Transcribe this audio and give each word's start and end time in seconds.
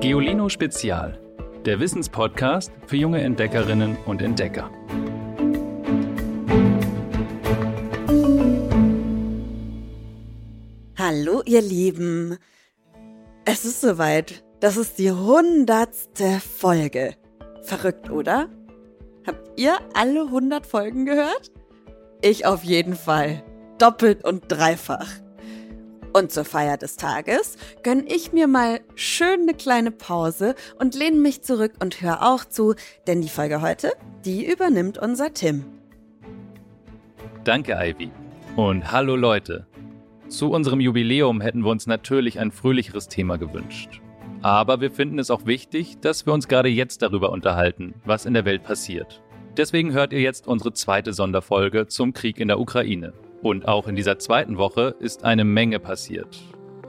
Geolino 0.00 0.48
Spezial, 0.48 1.20
der 1.66 1.78
Wissenspodcast 1.78 2.72
für 2.86 2.96
junge 2.96 3.20
Entdeckerinnen 3.20 3.98
und 4.06 4.22
Entdecker. 4.22 4.70
Hallo 10.96 11.42
ihr 11.44 11.60
Lieben. 11.60 12.38
Es 13.44 13.66
ist 13.66 13.82
soweit. 13.82 14.42
Das 14.60 14.78
ist 14.78 14.98
die 14.98 15.12
hundertste 15.12 16.40
Folge. 16.40 17.16
Verrückt, 17.60 18.08
oder? 18.08 18.48
Habt 19.26 19.60
ihr 19.60 19.76
alle 19.92 20.30
hundert 20.30 20.64
Folgen 20.64 21.04
gehört? 21.04 21.52
Ich 22.22 22.46
auf 22.46 22.64
jeden 22.64 22.96
Fall. 22.96 23.42
Doppelt 23.76 24.24
und 24.24 24.44
dreifach. 24.48 25.10
Und 26.12 26.32
zur 26.32 26.44
Feier 26.44 26.76
des 26.76 26.96
Tages 26.96 27.56
gönn 27.82 28.04
ich 28.06 28.32
mir 28.32 28.48
mal 28.48 28.80
schön 28.94 29.42
eine 29.42 29.54
kleine 29.54 29.90
Pause 29.92 30.54
und 30.78 30.94
lehne 30.94 31.18
mich 31.18 31.42
zurück 31.42 31.72
und 31.80 32.02
hör 32.02 32.22
auch 32.26 32.44
zu, 32.44 32.74
denn 33.06 33.22
die 33.22 33.28
Folge 33.28 33.62
heute, 33.62 33.92
die 34.24 34.50
übernimmt 34.50 34.98
unser 34.98 35.32
Tim. 35.32 35.64
Danke, 37.44 37.72
Ivy. 37.72 38.10
Und 38.56 38.90
hallo 38.90 39.14
Leute. 39.14 39.66
Zu 40.28 40.50
unserem 40.50 40.80
Jubiläum 40.80 41.40
hätten 41.40 41.64
wir 41.64 41.70
uns 41.70 41.86
natürlich 41.86 42.38
ein 42.38 42.50
fröhlicheres 42.50 43.08
Thema 43.08 43.36
gewünscht. 43.36 44.00
Aber 44.42 44.80
wir 44.80 44.90
finden 44.90 45.18
es 45.18 45.30
auch 45.30 45.46
wichtig, 45.46 45.98
dass 46.00 46.26
wir 46.26 46.32
uns 46.32 46.48
gerade 46.48 46.68
jetzt 46.68 47.02
darüber 47.02 47.30
unterhalten, 47.30 47.94
was 48.04 48.26
in 48.26 48.34
der 48.34 48.44
Welt 48.44 48.62
passiert. 48.62 49.22
Deswegen 49.56 49.92
hört 49.92 50.12
ihr 50.12 50.20
jetzt 50.20 50.46
unsere 50.46 50.72
zweite 50.72 51.12
Sonderfolge 51.12 51.86
zum 51.86 52.12
Krieg 52.12 52.38
in 52.38 52.48
der 52.48 52.60
Ukraine. 52.60 53.12
Und 53.42 53.66
auch 53.66 53.88
in 53.88 53.96
dieser 53.96 54.18
zweiten 54.18 54.58
Woche 54.58 54.94
ist 55.00 55.24
eine 55.24 55.44
Menge 55.44 55.78
passiert. 55.80 56.38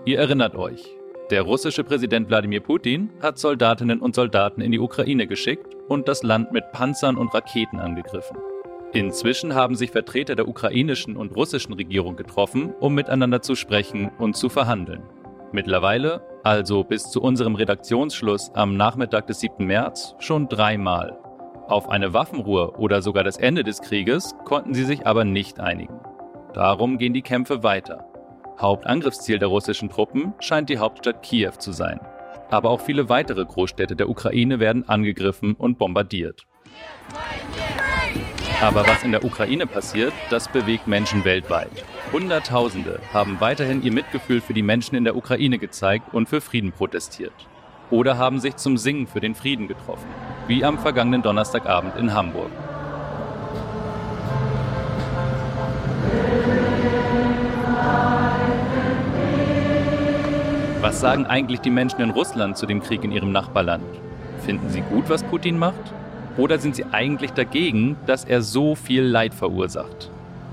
Ihr 0.05 0.19
erinnert 0.19 0.55
euch, 0.55 0.83
der 1.29 1.43
russische 1.43 1.85
Präsident 1.85 2.27
Wladimir 2.27 2.59
Putin 2.59 3.09
hat 3.21 3.39
Soldatinnen 3.39 4.01
und 4.01 4.15
Soldaten 4.15 4.59
in 4.59 4.73
die 4.73 4.79
Ukraine 4.79 5.27
geschickt 5.27 5.77
und 5.87 6.09
das 6.09 6.23
Land 6.23 6.51
mit 6.51 6.73
Panzern 6.73 7.15
und 7.15 7.33
Raketen 7.33 7.79
angegriffen. 7.79 8.35
Inzwischen 8.91 9.55
haben 9.55 9.75
sich 9.75 9.91
Vertreter 9.91 10.35
der 10.35 10.49
ukrainischen 10.49 11.15
und 11.15 11.33
russischen 11.33 11.71
Regierung 11.71 12.17
getroffen, 12.17 12.73
um 12.81 12.93
miteinander 12.93 13.41
zu 13.41 13.55
sprechen 13.55 14.11
und 14.19 14.35
zu 14.35 14.49
verhandeln. 14.49 15.03
Mittlerweile, 15.53 16.21
also 16.43 16.83
bis 16.83 17.09
zu 17.09 17.21
unserem 17.21 17.55
Redaktionsschluss 17.55 18.51
am 18.53 18.75
Nachmittag 18.75 19.27
des 19.27 19.39
7. 19.39 19.65
März, 19.65 20.15
schon 20.19 20.49
dreimal. 20.49 21.17
Auf 21.69 21.87
eine 21.87 22.13
Waffenruhe 22.13 22.71
oder 22.71 23.01
sogar 23.01 23.23
das 23.23 23.37
Ende 23.37 23.63
des 23.63 23.81
Krieges 23.81 24.35
konnten 24.43 24.73
sie 24.73 24.83
sich 24.83 25.07
aber 25.07 25.23
nicht 25.23 25.61
einigen. 25.61 26.01
Darum 26.53 26.97
gehen 26.97 27.13
die 27.13 27.21
Kämpfe 27.21 27.63
weiter. 27.63 28.05
Hauptangriffsziel 28.59 29.39
der 29.39 29.47
russischen 29.47 29.89
Truppen 29.89 30.33
scheint 30.39 30.69
die 30.69 30.77
Hauptstadt 30.77 31.23
Kiew 31.23 31.53
zu 31.57 31.71
sein. 31.71 31.99
Aber 32.49 32.69
auch 32.69 32.81
viele 32.81 33.07
weitere 33.07 33.45
Großstädte 33.45 33.95
der 33.95 34.09
Ukraine 34.09 34.59
werden 34.59 34.87
angegriffen 34.89 35.53
und 35.53 35.77
bombardiert. 35.77 36.45
Aber 38.61 38.85
was 38.85 39.03
in 39.03 39.11
der 39.11 39.23
Ukraine 39.23 39.65
passiert, 39.65 40.13
das 40.29 40.47
bewegt 40.49 40.87
Menschen 40.87 41.23
weltweit. 41.25 41.71
Hunderttausende 42.11 42.99
haben 43.13 43.39
weiterhin 43.39 43.81
ihr 43.81 43.91
Mitgefühl 43.91 44.41
für 44.41 44.53
die 44.53 44.61
Menschen 44.61 44.95
in 44.95 45.05
der 45.05 45.15
Ukraine 45.15 45.57
gezeigt 45.57 46.13
und 46.13 46.27
für 46.27 46.41
Frieden 46.41 46.73
protestiert. 46.73 47.33
Oder 47.89 48.17
haben 48.17 48.39
sich 48.39 48.57
zum 48.57 48.77
Singen 48.77 49.07
für 49.07 49.21
den 49.21 49.33
Frieden 49.33 49.67
getroffen, 49.67 50.07
wie 50.47 50.63
am 50.63 50.77
vergangenen 50.77 51.23
Donnerstagabend 51.23 51.95
in 51.95 52.13
Hamburg. 52.13 52.51
Was 60.81 60.99
sagen 60.99 61.27
eigentlich 61.27 61.61
die 61.61 61.69
Menschen 61.69 62.01
in 62.01 62.09
Russland 62.09 62.57
zu 62.57 62.65
dem 62.65 62.81
Krieg 62.81 63.03
in 63.03 63.11
ihrem 63.11 63.31
Nachbarland? 63.31 63.83
Finden 64.43 64.67
sie 64.71 64.81
gut, 64.81 65.09
was 65.09 65.21
Putin 65.21 65.59
macht? 65.59 65.93
Oder 66.37 66.57
sind 66.57 66.75
sie 66.75 66.85
eigentlich 66.91 67.29
dagegen, 67.33 67.97
dass 68.07 68.25
er 68.25 68.41
so 68.41 68.73
viel 68.73 69.03
Leid 69.03 69.35
verursacht? 69.35 70.09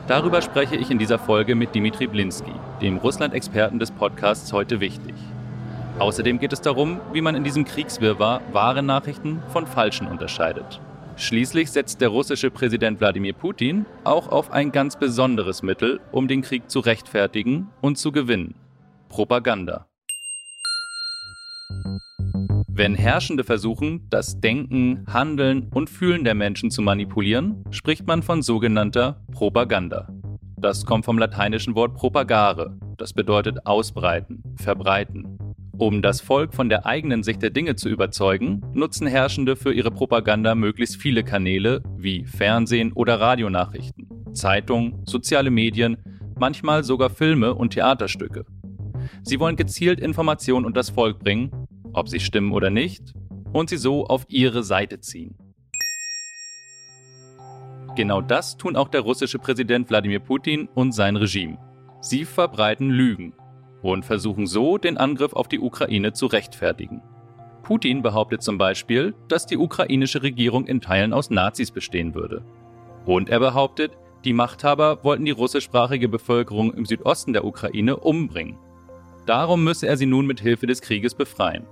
Darüber 0.07 0.43
spreche 0.43 0.77
ich 0.77 0.91
in 0.91 0.99
dieser 0.99 1.19
Folge 1.19 1.55
mit 1.55 1.75
Dimitri 1.75 2.07
Blinski, 2.07 2.53
dem 2.83 2.99
Russland-Experten 2.99 3.79
des 3.79 3.91
Podcasts 3.91 4.53
Heute 4.53 4.81
Wichtig. 4.81 5.15
Außerdem 5.99 6.39
geht 6.39 6.53
es 6.53 6.61
darum, 6.61 7.01
wie 7.15 7.23
man 7.23 7.35
in 7.35 7.43
diesem 7.43 7.65
Kriegswirrwarr 7.65 8.43
wahre 8.53 8.83
Nachrichten 8.83 9.43
von 9.49 9.67
falschen 9.67 10.09
unterscheidet. 10.09 10.79
Schließlich 11.17 11.71
setzt 11.71 12.03
der 12.03 12.11
russische 12.11 12.51
Präsident 12.51 13.01
Wladimir 13.01 13.33
Putin 13.33 13.87
auch 14.05 14.29
auf 14.29 14.51
ein 14.51 14.73
ganz 14.73 14.97
besonderes 14.97 15.63
Mittel, 15.63 16.01
um 16.13 16.29
den 16.29 16.43
Krieg 16.43 16.69
zu 16.69 16.81
rechtfertigen 16.81 17.71
und 17.81 17.97
zu 17.97 18.13
gewinnen. 18.13 18.55
Propaganda. 19.09 19.88
Wenn 22.79 22.95
Herrschende 22.95 23.43
versuchen, 23.43 24.07
das 24.09 24.39
Denken, 24.39 25.05
Handeln 25.09 25.69
und 25.75 25.91
Fühlen 25.91 26.23
der 26.23 26.37
Menschen 26.37 26.71
zu 26.71 26.81
manipulieren, 26.81 27.65
spricht 27.73 28.07
man 28.07 28.23
von 28.23 28.41
sogenannter 28.41 29.21
Propaganda. 29.33 30.09
Das 30.57 30.87
kommt 30.87 31.05
vom 31.05 31.19
lateinischen 31.19 31.75
Wort 31.75 31.95
propagare, 31.95 32.79
das 32.97 33.15
bedeutet 33.15 33.67
ausbreiten, 33.67 34.45
verbreiten. 34.55 35.39
Um 35.77 36.03
das 36.03 36.21
Volk 36.21 36.55
von 36.55 36.69
der 36.69 36.87
eigenen 36.87 37.25
Sicht 37.25 37.43
der 37.43 37.51
Dinge 37.51 37.75
zu 37.75 37.89
überzeugen, 37.89 38.63
nutzen 38.75 39.09
Herrschende 39.09 39.57
für 39.57 39.73
ihre 39.73 39.91
Propaganda 39.91 40.55
möglichst 40.55 41.03
viele 41.03 41.25
Kanäle 41.25 41.83
wie 41.97 42.27
Fernsehen 42.27 42.93
oder 42.93 43.19
Radionachrichten, 43.19 44.07
Zeitungen, 44.35 45.03
soziale 45.05 45.51
Medien, 45.51 45.97
manchmal 46.39 46.85
sogar 46.85 47.11
Filme 47.11 47.57
und 47.57 47.71
Theaterstücke. 47.71 48.45
Sie 49.25 49.41
wollen 49.41 49.57
gezielt 49.57 49.99
Informationen 49.99 50.65
und 50.65 50.77
das 50.77 50.91
Volk 50.91 51.19
bringen, 51.19 51.51
ob 51.93 52.09
sie 52.09 52.21
stimmen 52.21 52.53
oder 52.53 52.71
nicht, 52.71 53.15
und 53.53 53.71
sie 53.71 53.77
so 53.77 54.07
auf 54.07 54.27
ihre 54.29 54.63
Seite 54.63 55.01
ziehen. 55.01 55.37
Genau 57.97 58.21
das 58.21 58.57
tun 58.57 58.77
auch 58.77 58.89
der 58.89 59.01
russische 59.01 59.39
Präsident 59.39 59.91
Wladimir 59.91 60.21
Putin 60.21 60.69
und 60.75 60.93
sein 60.93 61.17
Regime. 61.17 61.59
Sie 62.01 62.25
verbreiten 62.25 62.91
Lügen 62.91 63.35
und 63.83 64.05
versuchen 64.05 64.47
so, 64.47 64.79
den 64.79 64.97
Angriff 64.99 65.33
auf 65.33 65.49
die 65.49 65.59
Ukraine 65.59 66.13
zu 66.13 66.27
rechtfertigen. 66.27 67.03
Putin 67.63 68.03
behauptet 68.03 68.43
zum 68.43 68.57
Beispiel, 68.57 69.15
dass 69.29 69.47
die 69.47 69.59
ukrainische 69.59 70.23
Regierung 70.23 70.67
in 70.67 70.81
Teilen 70.81 71.13
aus 71.13 71.31
Nazis 71.31 71.71
bestehen 71.71 72.15
würde. 72.15 72.45
Und 73.05 73.29
er 73.29 73.41
behauptet, 73.41 73.99
die 74.25 74.33
Machthaber 74.33 75.03
wollten 75.05 75.25
die 75.25 75.33
russischsprachige 75.33 76.09
Bevölkerung 76.09 76.73
im 76.75 76.85
Südosten 76.85 77.33
der 77.33 77.45
Ukraine 77.45 77.97
umbringen. 77.97 78.59
Darum 79.27 79.65
müsse 79.65 79.87
er 79.87 79.97
sie 79.97 80.07
nun 80.07 80.27
mit 80.27 80.41
Hilfe 80.41 80.67
des 80.67 80.81
Krieges 80.81 81.15
befreien. 81.15 81.67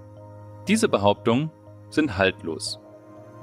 Diese 0.69 0.89
Behauptungen 0.89 1.51
sind 1.91 2.19
haltlos. 2.19 2.81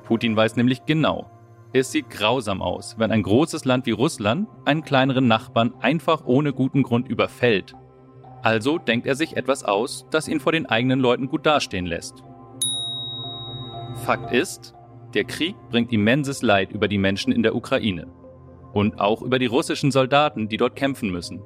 Putin 0.03 0.35
weiß 0.35 0.57
nämlich 0.57 0.85
genau, 0.85 1.29
es 1.75 1.91
sieht 1.91 2.09
grausam 2.09 2.61
aus, 2.61 2.99
wenn 2.99 3.11
ein 3.11 3.23
großes 3.23 3.65
Land 3.65 3.87
wie 3.87 3.91
Russland 3.91 4.47
einen 4.65 4.83
kleineren 4.83 5.27
Nachbarn 5.27 5.73
einfach 5.79 6.23
ohne 6.25 6.53
guten 6.53 6.83
Grund 6.83 7.07
überfällt. 7.07 7.73
Also 8.43 8.77
denkt 8.77 9.07
er 9.07 9.15
sich 9.15 9.37
etwas 9.37 9.63
aus, 9.63 10.05
das 10.11 10.27
ihn 10.27 10.39
vor 10.39 10.51
den 10.51 10.65
eigenen 10.65 10.99
Leuten 10.99 11.29
gut 11.29 11.45
dastehen 11.45 11.85
lässt. 11.85 12.23
Fakt 14.05 14.31
ist, 14.31 14.75
der 15.13 15.23
Krieg 15.23 15.55
bringt 15.69 15.91
immenses 15.91 16.41
Leid 16.41 16.73
über 16.73 16.87
die 16.87 16.97
Menschen 16.97 17.31
in 17.31 17.41
der 17.41 17.55
Ukraine. 17.55 18.07
Und 18.73 18.99
auch 18.99 19.21
über 19.21 19.39
die 19.39 19.45
russischen 19.45 19.91
Soldaten, 19.91 20.49
die 20.49 20.57
dort 20.57 20.75
kämpfen 20.75 21.09
müssen. 21.09 21.41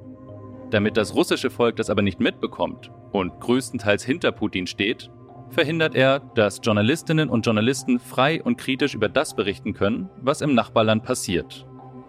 Damit 0.70 0.96
das 0.96 1.14
russische 1.14 1.50
Volk 1.50 1.76
das 1.76 1.88
aber 1.88 2.02
nicht 2.02 2.20
mitbekommt 2.20 2.90
und 3.12 3.40
größtenteils 3.40 4.04
hinter 4.04 4.32
Putin 4.32 4.66
steht, 4.66 5.10
verhindert 5.50 5.94
er, 5.94 6.20
dass 6.20 6.60
Journalistinnen 6.62 7.28
und 7.28 7.44
Journalisten 7.44 7.98
frei 7.98 8.42
und 8.42 8.58
kritisch 8.58 8.94
über 8.94 9.08
das 9.08 9.34
berichten 9.34 9.74
können, 9.74 10.08
was 10.20 10.40
im 10.40 10.54
Nachbarland 10.54 11.04
passiert. 11.04 11.66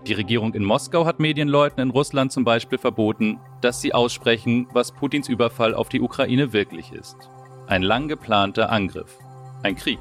Die 0.07 0.13
Regierung 0.13 0.53
in 0.53 0.63
Moskau 0.63 1.05
hat 1.05 1.19
Medienleuten 1.19 1.81
in 1.81 1.89
Russland 1.89 2.31
zum 2.31 2.45
Beispiel 2.45 2.77
verboten, 2.77 3.39
dass 3.61 3.81
sie 3.81 3.94
aussprechen, 3.94 4.67
was 4.72 4.91
Putins 4.91 5.27
Überfall 5.27 5.73
auf 5.73 5.89
die 5.89 6.01
Ukraine 6.01 6.53
wirklich 6.53 6.91
ist. 6.91 7.17
Ein 7.67 7.83
lang 7.83 8.07
geplanter 8.07 8.71
Angriff. 8.71 9.18
Ein 9.62 9.75
Krieg. 9.75 10.00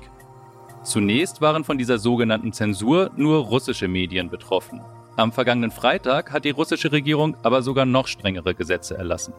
Zunächst 0.84 1.40
waren 1.40 1.64
von 1.64 1.76
dieser 1.76 1.98
sogenannten 1.98 2.52
Zensur 2.52 3.10
nur 3.16 3.38
russische 3.38 3.88
Medien 3.88 4.30
betroffen. 4.30 4.80
Am 5.16 5.32
vergangenen 5.32 5.72
Freitag 5.72 6.32
hat 6.32 6.44
die 6.44 6.50
russische 6.50 6.92
Regierung 6.92 7.36
aber 7.42 7.60
sogar 7.62 7.84
noch 7.84 8.06
strengere 8.06 8.54
Gesetze 8.54 8.96
erlassen. 8.96 9.34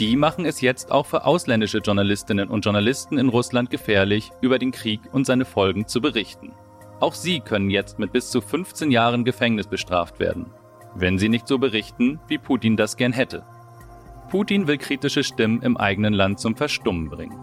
Die 0.00 0.16
machen 0.16 0.46
es 0.46 0.62
jetzt 0.62 0.92
auch 0.92 1.04
für 1.04 1.26
ausländische 1.26 1.78
Journalistinnen 1.78 2.48
und 2.48 2.64
Journalisten 2.64 3.18
in 3.18 3.28
Russland 3.28 3.68
gefährlich, 3.68 4.30
über 4.40 4.58
den 4.58 4.70
Krieg 4.70 5.02
und 5.12 5.26
seine 5.26 5.44
Folgen 5.44 5.86
zu 5.86 6.00
berichten. 6.00 6.54
Auch 7.00 7.12
sie 7.12 7.40
können 7.40 7.68
jetzt 7.68 7.98
mit 7.98 8.10
bis 8.10 8.30
zu 8.30 8.40
15 8.40 8.90
Jahren 8.90 9.26
Gefängnis 9.26 9.66
bestraft 9.66 10.18
werden, 10.18 10.46
wenn 10.94 11.18
sie 11.18 11.28
nicht 11.28 11.46
so 11.46 11.58
berichten, 11.58 12.18
wie 12.28 12.38
Putin 12.38 12.78
das 12.78 12.96
gern 12.96 13.12
hätte. 13.12 13.44
Putin 14.30 14.66
will 14.66 14.78
kritische 14.78 15.22
Stimmen 15.22 15.60
im 15.60 15.76
eigenen 15.76 16.14
Land 16.14 16.40
zum 16.40 16.56
Verstummen 16.56 17.10
bringen. 17.10 17.38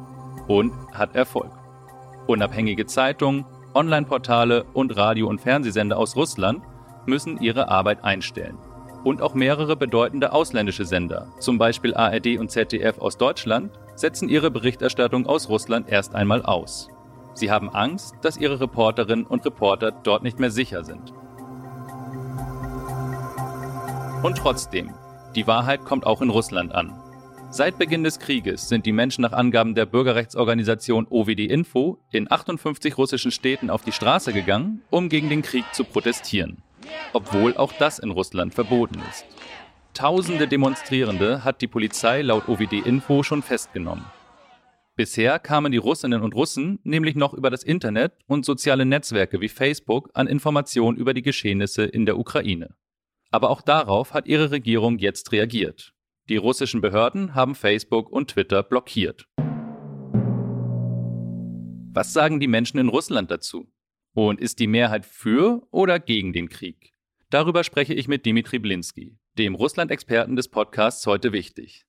Und 0.47 0.73
hat 0.93 1.13
Erfolg. 1.13 1.51
Unabhängige 2.25 2.87
Zeitungen, 2.87 3.45
Online-Portale 3.75 4.63
und 4.73 4.97
Radio- 4.97 5.27
und 5.27 5.41
Fernsehsender 5.41 5.99
aus 5.99 6.15
Russland 6.15 6.63
müssen 7.05 7.39
ihre 7.39 7.69
Arbeit 7.69 8.03
einstellen 8.03 8.57
und 9.07 9.21
auch 9.21 9.33
mehrere 9.33 9.77
bedeutende 9.77 10.33
ausländische 10.33 10.83
Sender, 10.83 11.27
zum 11.39 11.57
Beispiel 11.57 11.95
ARD 11.95 12.37
und 12.39 12.51
ZDF 12.51 12.99
aus 12.99 13.17
Deutschland, 13.17 13.71
setzen 13.95 14.27
ihre 14.27 14.51
Berichterstattung 14.51 15.25
aus 15.25 15.47
Russland 15.47 15.87
erst 15.87 16.13
einmal 16.13 16.41
aus. 16.43 16.89
Sie 17.33 17.49
haben 17.49 17.69
Angst, 17.69 18.15
dass 18.21 18.35
ihre 18.35 18.59
Reporterinnen 18.59 19.25
und 19.25 19.45
Reporter 19.45 19.91
dort 19.91 20.23
nicht 20.23 20.39
mehr 20.39 20.51
sicher 20.51 20.83
sind. 20.83 21.13
Und 24.23 24.37
trotzdem, 24.37 24.93
die 25.35 25.47
Wahrheit 25.47 25.85
kommt 25.85 26.05
auch 26.05 26.21
in 26.21 26.29
Russland 26.29 26.75
an. 26.75 26.91
Seit 27.49 27.77
Beginn 27.77 28.03
des 28.03 28.19
Krieges 28.19 28.67
sind 28.67 28.85
die 28.85 28.91
Menschen 28.91 29.21
nach 29.21 29.31
Angaben 29.31 29.73
der 29.73 29.85
Bürgerrechtsorganisation 29.85 31.07
OWD 31.09 31.49
Info 31.49 31.99
in 32.11 32.29
58 32.29 32.97
russischen 32.97 33.31
Städten 33.31 33.69
auf 33.69 33.83
die 33.83 33.93
Straße 33.93 34.33
gegangen, 34.33 34.81
um 34.89 35.07
gegen 35.07 35.29
den 35.29 35.43
Krieg 35.43 35.63
zu 35.71 35.85
protestieren. 35.85 36.61
Obwohl 37.13 37.57
auch 37.57 37.73
das 37.73 37.99
in 37.99 38.11
Russland 38.11 38.53
verboten 38.53 39.01
ist. 39.09 39.25
Tausende 39.93 40.47
Demonstrierende 40.47 41.43
hat 41.43 41.61
die 41.61 41.67
Polizei 41.67 42.21
laut 42.21 42.47
OWD 42.47 42.85
Info 42.85 43.23
schon 43.23 43.41
festgenommen. 43.41 44.05
Bisher 44.95 45.37
kamen 45.37 45.71
die 45.71 45.77
Russinnen 45.77 46.21
und 46.23 46.33
Russen 46.33 46.79
nämlich 46.83 47.15
noch 47.15 47.33
über 47.33 47.49
das 47.49 47.63
Internet 47.63 48.13
und 48.25 48.45
soziale 48.45 48.85
Netzwerke 48.85 49.41
wie 49.41 49.49
Facebook 49.49 50.09
an 50.13 50.27
Informationen 50.27 50.97
über 50.97 51.13
die 51.13 51.21
Geschehnisse 51.21 51.83
in 51.83 52.05
der 52.05 52.17
Ukraine. 52.17 52.75
Aber 53.29 53.49
auch 53.49 53.61
darauf 53.61 54.13
hat 54.13 54.27
ihre 54.27 54.51
Regierung 54.51 54.97
jetzt 54.97 55.31
reagiert. 55.31 55.93
Die 56.29 56.37
russischen 56.37 56.81
Behörden 56.81 57.35
haben 57.35 57.55
Facebook 57.55 58.09
und 58.11 58.31
Twitter 58.31 58.63
blockiert. 58.63 59.27
Was 61.93 62.13
sagen 62.13 62.39
die 62.39 62.47
Menschen 62.47 62.79
in 62.79 62.89
Russland 62.89 63.31
dazu? 63.31 63.71
Und 64.17 64.41
ist 64.41 64.57
die 64.57 64.65
Mehrheit 64.65 65.05
für 65.05 65.61
oder 65.69 65.99
gegen 65.99 66.33
den 66.33 66.49
Krieg? 66.49 66.91
Darüber 67.29 67.63
spreche 67.63 67.93
ich 67.93 68.07
mit 68.07 68.25
Dimitri 68.25 68.57
Blinski, 68.57 69.15
dem 69.37 69.53
Russland-Experten 69.53 70.35
des 70.35 70.47
Podcasts 70.47 71.05
heute 71.05 71.33
wichtig. 71.33 71.85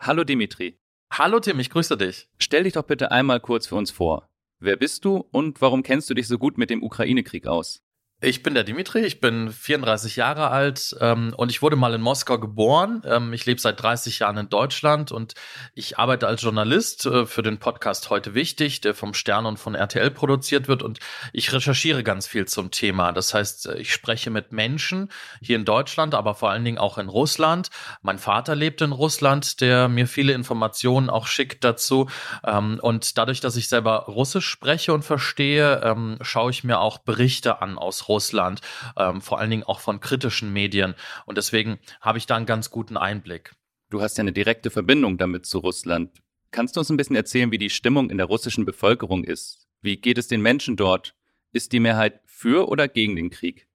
Hallo 0.00 0.24
Dimitri. 0.24 0.78
Hallo 1.12 1.40
Tim, 1.40 1.60
ich 1.60 1.68
grüße 1.68 1.98
dich. 1.98 2.30
Stell 2.38 2.62
dich 2.62 2.72
doch 2.72 2.84
bitte 2.84 3.10
einmal 3.12 3.38
kurz 3.40 3.66
für 3.66 3.74
uns 3.74 3.90
vor. 3.90 4.30
Wer 4.60 4.76
bist 4.76 5.04
du 5.04 5.26
und 5.30 5.60
warum 5.60 5.82
kennst 5.82 6.08
du 6.08 6.14
dich 6.14 6.26
so 6.26 6.38
gut 6.38 6.56
mit 6.56 6.70
dem 6.70 6.82
Ukraine-Krieg 6.82 7.46
aus? 7.46 7.84
Ich 8.20 8.42
bin 8.42 8.54
der 8.54 8.64
Dimitri, 8.64 9.02
ich 9.02 9.20
bin 9.20 9.52
34 9.52 10.16
Jahre 10.16 10.50
alt 10.50 10.96
ähm, 11.00 11.32
und 11.36 11.52
ich 11.52 11.62
wurde 11.62 11.76
mal 11.76 11.94
in 11.94 12.00
Moskau 12.00 12.36
geboren. 12.36 13.00
Ähm, 13.06 13.32
ich 13.32 13.46
lebe 13.46 13.60
seit 13.60 13.80
30 13.80 14.18
Jahren 14.18 14.38
in 14.38 14.48
Deutschland 14.48 15.12
und 15.12 15.34
ich 15.72 16.00
arbeite 16.00 16.26
als 16.26 16.42
Journalist 16.42 17.06
äh, 17.06 17.26
für 17.26 17.42
den 17.42 17.58
Podcast 17.58 18.10
Heute 18.10 18.34
Wichtig, 18.34 18.80
der 18.80 18.96
vom 18.96 19.14
Stern 19.14 19.46
und 19.46 19.58
von 19.58 19.76
RTL 19.76 20.10
produziert 20.10 20.66
wird 20.66 20.82
und 20.82 20.98
ich 21.32 21.52
recherchiere 21.52 22.02
ganz 22.02 22.26
viel 22.26 22.46
zum 22.46 22.72
Thema. 22.72 23.12
Das 23.12 23.34
heißt, 23.34 23.66
äh, 23.66 23.78
ich 23.78 23.92
spreche 23.92 24.30
mit 24.30 24.50
Menschen 24.50 25.12
hier 25.40 25.54
in 25.54 25.64
Deutschland, 25.64 26.16
aber 26.16 26.34
vor 26.34 26.50
allen 26.50 26.64
Dingen 26.64 26.78
auch 26.78 26.98
in 26.98 27.08
Russland. 27.08 27.70
Mein 28.02 28.18
Vater 28.18 28.56
lebt 28.56 28.80
in 28.80 28.90
Russland, 28.90 29.60
der 29.60 29.86
mir 29.86 30.08
viele 30.08 30.32
Informationen 30.32 31.08
auch 31.08 31.28
schickt 31.28 31.62
dazu. 31.62 32.10
Ähm, 32.44 32.80
und 32.82 33.16
dadurch, 33.16 33.38
dass 33.38 33.54
ich 33.54 33.68
selber 33.68 34.06
Russisch 34.08 34.48
spreche 34.48 34.92
und 34.92 35.04
verstehe, 35.04 35.82
ähm, 35.84 36.18
schaue 36.22 36.50
ich 36.50 36.64
mir 36.64 36.80
auch 36.80 36.98
Berichte 36.98 37.62
an 37.62 37.78
aus 37.78 38.07
Russland, 38.08 38.60
ähm, 38.96 39.20
vor 39.20 39.38
allen 39.38 39.50
Dingen 39.50 39.64
auch 39.64 39.80
von 39.80 40.00
kritischen 40.00 40.52
Medien. 40.52 40.94
Und 41.26 41.38
deswegen 41.38 41.78
habe 42.00 42.18
ich 42.18 42.26
da 42.26 42.36
einen 42.36 42.46
ganz 42.46 42.70
guten 42.70 42.96
Einblick. 42.96 43.54
Du 43.90 44.02
hast 44.02 44.18
ja 44.18 44.22
eine 44.22 44.32
direkte 44.32 44.70
Verbindung 44.70 45.18
damit 45.18 45.46
zu 45.46 45.58
Russland. 45.58 46.10
Kannst 46.50 46.76
du 46.76 46.80
uns 46.80 46.90
ein 46.90 46.96
bisschen 46.96 47.16
erzählen, 47.16 47.50
wie 47.50 47.58
die 47.58 47.70
Stimmung 47.70 48.10
in 48.10 48.18
der 48.18 48.26
russischen 48.26 48.64
Bevölkerung 48.64 49.24
ist? 49.24 49.68
Wie 49.80 49.96
geht 49.96 50.18
es 50.18 50.28
den 50.28 50.42
Menschen 50.42 50.76
dort? 50.76 51.14
Ist 51.52 51.72
die 51.72 51.80
Mehrheit 51.80 52.20
für 52.26 52.68
oder 52.68 52.88
gegen 52.88 53.16
den 53.16 53.30
Krieg? 53.30 53.68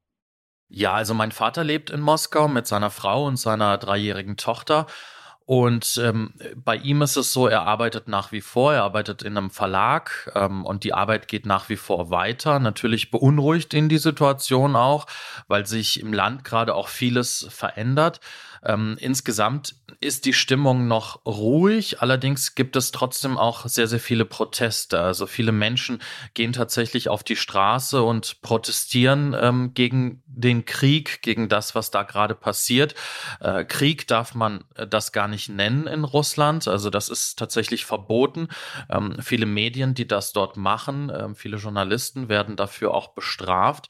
Ja, 0.67 0.93
also 0.93 1.13
mein 1.13 1.31
Vater 1.31 1.63
lebt 1.63 1.91
in 1.91 2.01
Moskau 2.01 2.47
mit 2.47 2.65
seiner 2.65 2.89
Frau 2.89 3.25
und 3.25 3.37
seiner 3.37 3.77
dreijährigen 3.77 4.37
Tochter. 4.37 4.87
Und 5.45 5.99
ähm, 6.01 6.33
bei 6.55 6.77
ihm 6.77 7.01
ist 7.01 7.17
es 7.17 7.33
so, 7.33 7.47
er 7.47 7.63
arbeitet 7.63 8.07
nach 8.07 8.31
wie 8.31 8.39
vor, 8.39 8.73
er 8.73 8.83
arbeitet 8.83 9.23
in 9.23 9.37
einem 9.37 9.49
Verlag 9.49 10.31
ähm, 10.35 10.65
und 10.65 10.85
die 10.85 10.93
Arbeit 10.93 11.27
geht 11.27 11.45
nach 11.45 11.67
wie 11.67 11.75
vor 11.75 12.09
weiter. 12.09 12.59
Natürlich 12.59 13.11
beunruhigt 13.11 13.73
ihn 13.73 13.89
die 13.89 13.97
Situation 13.97 14.77
auch, 14.77 15.05
weil 15.47 15.65
sich 15.65 15.99
im 15.99 16.13
Land 16.13 16.45
gerade 16.45 16.73
auch 16.73 16.87
vieles 16.87 17.45
verändert. 17.49 18.21
Ähm, 18.63 18.95
insgesamt 18.99 19.75
ist 20.03 20.25
die 20.25 20.33
Stimmung 20.33 20.87
noch 20.87 21.25
ruhig, 21.25 22.01
allerdings 22.01 22.55
gibt 22.55 22.75
es 22.75 22.91
trotzdem 22.91 23.37
auch 23.37 23.65
sehr, 23.65 23.87
sehr 23.87 23.99
viele 23.99 24.25
Proteste. 24.25 24.99
Also 24.99 25.25
viele 25.25 25.51
Menschen 25.51 26.01
gehen 26.33 26.53
tatsächlich 26.53 27.09
auf 27.09 27.23
die 27.23 27.35
Straße 27.35 28.03
und 28.03 28.41
protestieren 28.41 29.35
ähm, 29.39 29.73
gegen 29.73 30.21
den 30.25 30.65
Krieg, 30.65 31.21
gegen 31.21 31.49
das, 31.49 31.75
was 31.75 31.91
da 31.91 32.03
gerade 32.03 32.35
passiert. 32.35 32.95
Äh, 33.39 33.65
Krieg 33.65 34.07
darf 34.07 34.35
man 34.35 34.65
äh, 34.75 34.87
das 34.87 35.11
gar 35.11 35.27
nicht 35.27 35.49
nennen 35.49 35.87
in 35.87 36.03
Russland, 36.03 36.67
also 36.67 36.89
das 36.89 37.09
ist 37.09 37.39
tatsächlich 37.39 37.85
verboten. 37.85 38.49
Ähm, 38.89 39.17
viele 39.21 39.45
Medien, 39.45 39.93
die 39.93 40.07
das 40.07 40.33
dort 40.33 40.57
machen, 40.57 41.09
äh, 41.09 41.33
viele 41.35 41.57
Journalisten 41.57 42.29
werden 42.29 42.55
dafür 42.55 42.93
auch 42.93 43.09
bestraft. 43.09 43.89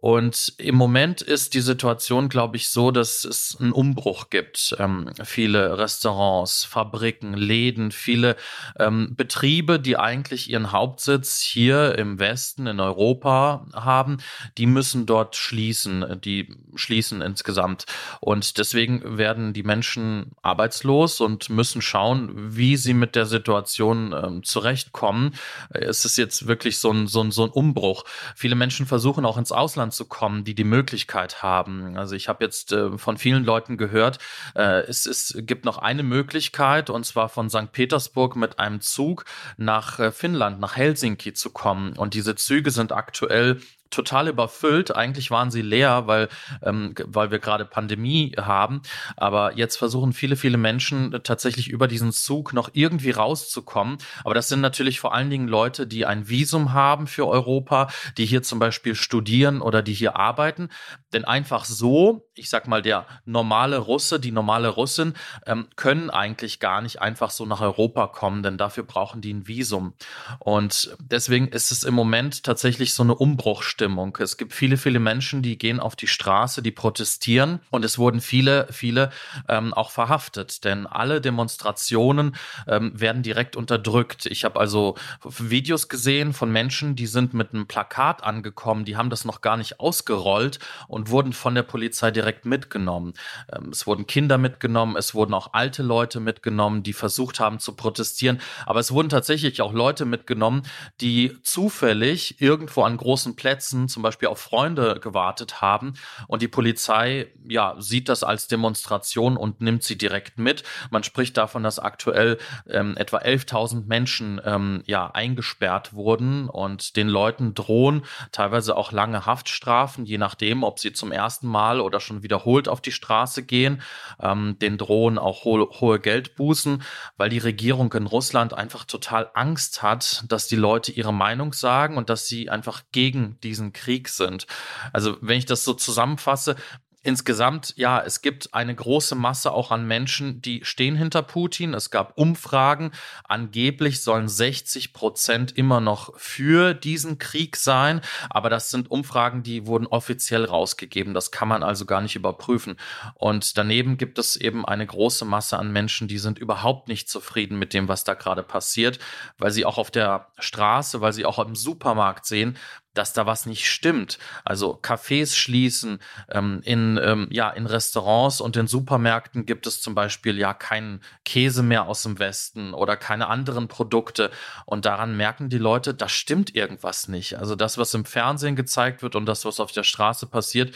Und 0.00 0.54
im 0.56 0.76
Moment 0.76 1.20
ist 1.20 1.54
die 1.54 1.60
Situation, 1.60 2.28
glaube 2.28 2.56
ich, 2.56 2.70
so, 2.70 2.90
dass 2.90 3.24
es 3.24 3.56
einen 3.60 3.72
Umbruch 3.72 4.30
gibt. 4.30 4.74
Ähm, 4.78 5.10
viele 5.24 5.76
Restaurants, 5.78 6.64
Fabriken, 6.64 7.34
Läden, 7.34 7.92
viele 7.92 8.36
ähm, 8.78 9.14
Betriebe, 9.14 9.78
die 9.78 9.98
eigentlich 9.98 10.48
ihren 10.48 10.72
Hauptsitz 10.72 11.40
hier 11.40 11.98
im 11.98 12.18
Westen, 12.18 12.66
in 12.66 12.80
Europa 12.80 13.66
haben, 13.74 14.18
die 14.56 14.66
müssen 14.66 15.04
dort 15.04 15.36
schließen. 15.36 16.20
Die 16.24 16.48
schließen 16.76 17.20
insgesamt. 17.20 17.84
Und 18.20 18.56
deswegen 18.56 19.18
werden 19.18 19.52
die 19.52 19.62
Menschen 19.62 20.32
arbeitslos 20.40 21.20
und 21.20 21.50
müssen 21.50 21.82
schauen, 21.82 22.56
wie 22.56 22.76
sie 22.76 22.94
mit 22.94 23.16
der 23.16 23.26
Situation 23.26 24.14
ähm, 24.14 24.42
zurechtkommen. 24.44 25.34
Es 25.70 26.06
ist 26.06 26.16
jetzt 26.16 26.46
wirklich 26.46 26.78
so 26.78 26.90
ein, 26.90 27.06
so, 27.06 27.22
ein, 27.22 27.30
so 27.30 27.44
ein 27.44 27.50
Umbruch. 27.50 28.04
Viele 28.34 28.54
Menschen 28.54 28.86
versuchen 28.86 29.26
auch 29.26 29.36
ins 29.36 29.52
Ausland 29.52 29.89
Deutschland 29.90 29.94
zu 29.94 30.04
kommen, 30.06 30.44
die 30.44 30.54
die 30.54 30.64
Möglichkeit 30.64 31.42
haben. 31.42 31.96
Also 31.96 32.14
ich 32.14 32.28
habe 32.28 32.44
jetzt 32.44 32.72
äh, 32.72 32.96
von 32.98 33.16
vielen 33.18 33.44
Leuten 33.44 33.76
gehört, 33.76 34.18
äh, 34.54 34.82
es, 34.88 35.06
es 35.06 35.34
gibt 35.38 35.64
noch 35.64 35.78
eine 35.78 36.02
Möglichkeit 36.02 36.90
und 36.90 37.04
zwar 37.04 37.28
von 37.28 37.50
St. 37.50 37.72
Petersburg 37.72 38.36
mit 38.36 38.58
einem 38.58 38.80
Zug 38.80 39.24
nach 39.56 39.98
äh, 39.98 40.12
Finnland, 40.12 40.60
nach 40.60 40.76
Helsinki 40.76 41.32
zu 41.32 41.50
kommen. 41.50 41.96
Und 41.96 42.14
diese 42.14 42.34
Züge 42.34 42.70
sind 42.70 42.92
aktuell 42.92 43.60
total 43.90 44.28
überfüllt. 44.28 44.94
Eigentlich 44.94 45.30
waren 45.30 45.50
sie 45.50 45.62
leer, 45.62 46.06
weil, 46.06 46.28
ähm, 46.62 46.94
weil 47.04 47.30
wir 47.30 47.38
gerade 47.38 47.64
Pandemie 47.64 48.34
haben. 48.38 48.82
Aber 49.16 49.56
jetzt 49.56 49.76
versuchen 49.76 50.12
viele, 50.12 50.36
viele 50.36 50.56
Menschen 50.56 51.20
tatsächlich 51.22 51.68
über 51.68 51.88
diesen 51.88 52.12
Zug 52.12 52.52
noch 52.52 52.70
irgendwie 52.72 53.10
rauszukommen. 53.10 53.98
Aber 54.24 54.34
das 54.34 54.48
sind 54.48 54.60
natürlich 54.60 55.00
vor 55.00 55.14
allen 55.14 55.30
Dingen 55.30 55.48
Leute, 55.48 55.86
die 55.86 56.06
ein 56.06 56.28
Visum 56.28 56.72
haben 56.72 57.06
für 57.06 57.26
Europa, 57.26 57.88
die 58.16 58.26
hier 58.26 58.42
zum 58.42 58.58
Beispiel 58.58 58.94
studieren 58.94 59.60
oder 59.60 59.82
die 59.82 59.94
hier 59.94 60.16
arbeiten. 60.16 60.68
Denn 61.12 61.24
einfach 61.24 61.64
so, 61.64 62.28
ich 62.34 62.50
sag 62.50 62.68
mal, 62.68 62.82
der 62.82 63.06
normale 63.24 63.78
Russe, 63.78 64.20
die 64.20 64.32
normale 64.32 64.68
Russin, 64.68 65.14
ähm, 65.46 65.68
können 65.76 66.10
eigentlich 66.10 66.60
gar 66.60 66.80
nicht 66.80 67.00
einfach 67.00 67.30
so 67.30 67.46
nach 67.46 67.60
Europa 67.60 68.06
kommen, 68.08 68.42
denn 68.42 68.58
dafür 68.58 68.84
brauchen 68.84 69.20
die 69.20 69.32
ein 69.32 69.46
Visum. 69.46 69.94
Und 70.38 70.96
deswegen 71.00 71.48
ist 71.48 71.70
es 71.70 71.84
im 71.84 71.94
Moment 71.94 72.44
tatsächlich 72.44 72.94
so 72.94 73.02
eine 73.02 73.14
Umbruchstimmung 73.14 73.80
Stimmung. 73.80 74.16
Es 74.20 74.36
gibt 74.36 74.52
viele, 74.52 74.76
viele 74.76 75.00
Menschen, 75.00 75.42
die 75.42 75.56
gehen 75.56 75.80
auf 75.80 75.96
die 75.96 76.06
Straße, 76.06 76.62
die 76.62 76.70
protestieren 76.70 77.60
und 77.70 77.84
es 77.84 77.98
wurden 77.98 78.20
viele, 78.20 78.66
viele 78.70 79.10
ähm, 79.48 79.72
auch 79.72 79.90
verhaftet, 79.90 80.64
denn 80.64 80.86
alle 80.86 81.20
Demonstrationen 81.20 82.36
ähm, 82.66 82.92
werden 82.98 83.22
direkt 83.22 83.56
unterdrückt. 83.56 84.26
Ich 84.26 84.44
habe 84.44 84.60
also 84.60 84.96
Videos 85.24 85.88
gesehen 85.88 86.32
von 86.32 86.52
Menschen, 86.52 86.94
die 86.94 87.06
sind 87.06 87.32
mit 87.32 87.54
einem 87.54 87.66
Plakat 87.66 88.22
angekommen, 88.22 88.84
die 88.84 88.96
haben 88.96 89.10
das 89.10 89.24
noch 89.24 89.40
gar 89.40 89.56
nicht 89.56 89.80
ausgerollt 89.80 90.58
und 90.88 90.99
wurden 91.08 91.32
von 91.32 91.54
der 91.54 91.62
Polizei 91.62 92.10
direkt 92.10 92.44
mitgenommen. 92.44 93.14
Ähm, 93.52 93.70
es 93.70 93.86
wurden 93.86 94.06
Kinder 94.06 94.38
mitgenommen, 94.38 94.96
es 94.96 95.14
wurden 95.14 95.34
auch 95.34 95.52
alte 95.52 95.82
Leute 95.82 96.20
mitgenommen, 96.20 96.82
die 96.82 96.92
versucht 96.92 97.40
haben 97.40 97.58
zu 97.58 97.74
protestieren, 97.76 98.40
aber 98.66 98.80
es 98.80 98.92
wurden 98.92 99.08
tatsächlich 99.08 99.62
auch 99.62 99.72
Leute 99.72 100.04
mitgenommen, 100.04 100.62
die 101.00 101.36
zufällig 101.42 102.40
irgendwo 102.40 102.82
an 102.82 102.96
großen 102.96 103.36
Plätzen 103.36 103.60
Plätzen 103.70 103.88
zum 103.88 104.02
Beispiel 104.02 104.28
auf 104.28 104.38
Freunde 104.38 104.98
gewartet 105.00 105.60
haben 105.60 105.94
und 106.28 106.40
die 106.40 106.48
Polizei 106.48 107.28
ja 107.48 107.74
sieht 107.78 108.08
das 108.08 108.22
als 108.22 108.48
Demonstration 108.48 109.36
und 109.36 109.60
nimmt 109.60 109.82
sie 109.82 109.98
direkt 109.98 110.38
mit. 110.38 110.62
Man 110.90 111.02
spricht 111.02 111.36
davon, 111.36 111.62
dass 111.62 111.78
aktuell 111.78 112.38
ähm, 112.68 112.96
etwa 112.96 113.18
11.000 113.18 113.86
Menschen 113.86 114.40
ähm, 114.44 114.82
ja 114.86 115.10
eingesperrt 115.10 115.94
wurden 115.94 116.48
und 116.48 116.96
den 116.96 117.08
Leuten 117.08 117.54
drohen 117.54 118.02
teilweise 118.32 118.76
auch 118.76 118.92
lange 118.92 119.26
Haftstrafen, 119.26 120.04
je 120.04 120.18
nachdem, 120.18 120.62
ob 120.62 120.78
sie 120.78 120.89
zum 120.92 121.12
ersten 121.12 121.46
Mal 121.46 121.80
oder 121.80 122.00
schon 122.00 122.22
wiederholt 122.22 122.68
auf 122.68 122.80
die 122.80 122.92
Straße 122.92 123.42
gehen. 123.44 123.82
Ähm, 124.20 124.58
den 124.60 124.78
drohen 124.78 125.18
auch 125.18 125.44
ho 125.44 125.68
hohe 125.80 126.00
Geldbußen, 126.00 126.82
weil 127.16 127.30
die 127.30 127.38
Regierung 127.38 127.92
in 127.92 128.06
Russland 128.06 128.54
einfach 128.54 128.84
total 128.84 129.30
Angst 129.34 129.82
hat, 129.82 130.24
dass 130.28 130.46
die 130.46 130.56
Leute 130.56 130.92
ihre 130.92 131.12
Meinung 131.12 131.52
sagen 131.52 131.96
und 131.96 132.10
dass 132.10 132.26
sie 132.26 132.50
einfach 132.50 132.82
gegen 132.92 133.38
diesen 133.42 133.72
Krieg 133.72 134.08
sind. 134.08 134.46
Also 134.92 135.16
wenn 135.20 135.38
ich 135.38 135.46
das 135.46 135.64
so 135.64 135.74
zusammenfasse, 135.74 136.56
insgesamt, 137.02 137.72
ja, 137.76 138.00
es 138.00 138.20
gibt 138.20 138.52
eine 138.52 138.74
große 138.74 139.14
Masse 139.14 139.52
auch 139.52 139.70
an 139.70 139.86
Menschen, 139.86 140.42
die 140.42 140.64
stehen 140.64 140.96
hinter 140.96 141.22
Putin. 141.22 141.72
Es 141.72 141.90
gab 141.90 142.18
Umfragen. 142.18 142.92
Angeblich 143.24 144.02
sollen 144.02 144.28
60 144.28 144.92
Prozent 144.92 145.56
immer 145.56 145.80
noch 145.80 146.12
für 146.18 146.74
diesen 146.74 147.18
Krieg 147.18 147.56
sein. 147.56 148.02
Aber 148.28 148.50
das 148.50 148.70
sind 148.70 148.90
Umfragen, 148.90 149.42
die 149.42 149.66
wurden 149.66 149.86
offiziell 149.86 150.44
rausgegeben. 150.44 151.14
Das 151.14 151.30
kann 151.30 151.48
man 151.48 151.62
also 151.62 151.86
gar 151.86 152.02
nicht 152.02 152.16
überprüfen. 152.16 152.76
Und 153.14 153.56
daneben 153.56 153.96
gibt 153.96 154.18
es 154.18 154.36
eben 154.36 154.66
eine 154.66 154.86
große 154.86 155.24
Masse 155.24 155.58
an 155.58 155.72
Menschen, 155.72 156.08
die 156.08 156.18
sind 156.18 156.38
überhaupt 156.38 156.88
nicht 156.88 157.08
zufrieden 157.08 157.58
mit 157.58 157.72
dem, 157.72 157.88
was 157.88 158.04
da 158.04 158.14
gerade 158.14 158.42
passiert, 158.42 158.98
weil 159.38 159.50
sie 159.50 159.64
auch 159.64 159.78
auf 159.78 159.90
der 159.90 160.28
Straße, 160.38 161.00
weil 161.00 161.12
sie 161.12 161.24
auch 161.24 161.38
im 161.38 161.54
Supermarkt 161.54 162.26
sehen, 162.26 162.58
dass 162.94 163.12
da 163.12 163.26
was 163.26 163.46
nicht 163.46 163.68
stimmt. 163.70 164.18
Also 164.44 164.78
Cafés 164.80 165.36
schließen, 165.36 166.00
ähm, 166.30 166.60
in, 166.64 166.98
ähm, 167.02 167.28
ja, 167.30 167.50
in 167.50 167.66
Restaurants 167.66 168.40
und 168.40 168.56
in 168.56 168.66
Supermärkten 168.66 169.46
gibt 169.46 169.66
es 169.66 169.80
zum 169.80 169.94
Beispiel 169.94 170.38
ja 170.38 170.54
keinen 170.54 171.00
Käse 171.24 171.62
mehr 171.62 171.86
aus 171.86 172.02
dem 172.02 172.18
Westen 172.18 172.74
oder 172.74 172.96
keine 172.96 173.28
anderen 173.28 173.68
Produkte. 173.68 174.30
Und 174.66 174.84
daran 174.84 175.16
merken 175.16 175.48
die 175.48 175.58
Leute, 175.58 175.94
da 175.94 176.08
stimmt 176.08 176.54
irgendwas 176.54 177.08
nicht. 177.08 177.38
Also 177.38 177.54
das, 177.54 177.78
was 177.78 177.94
im 177.94 178.04
Fernsehen 178.04 178.56
gezeigt 178.56 179.02
wird 179.02 179.14
und 179.14 179.26
das, 179.26 179.44
was 179.44 179.60
auf 179.60 179.72
der 179.72 179.84
Straße 179.84 180.26
passiert, 180.26 180.74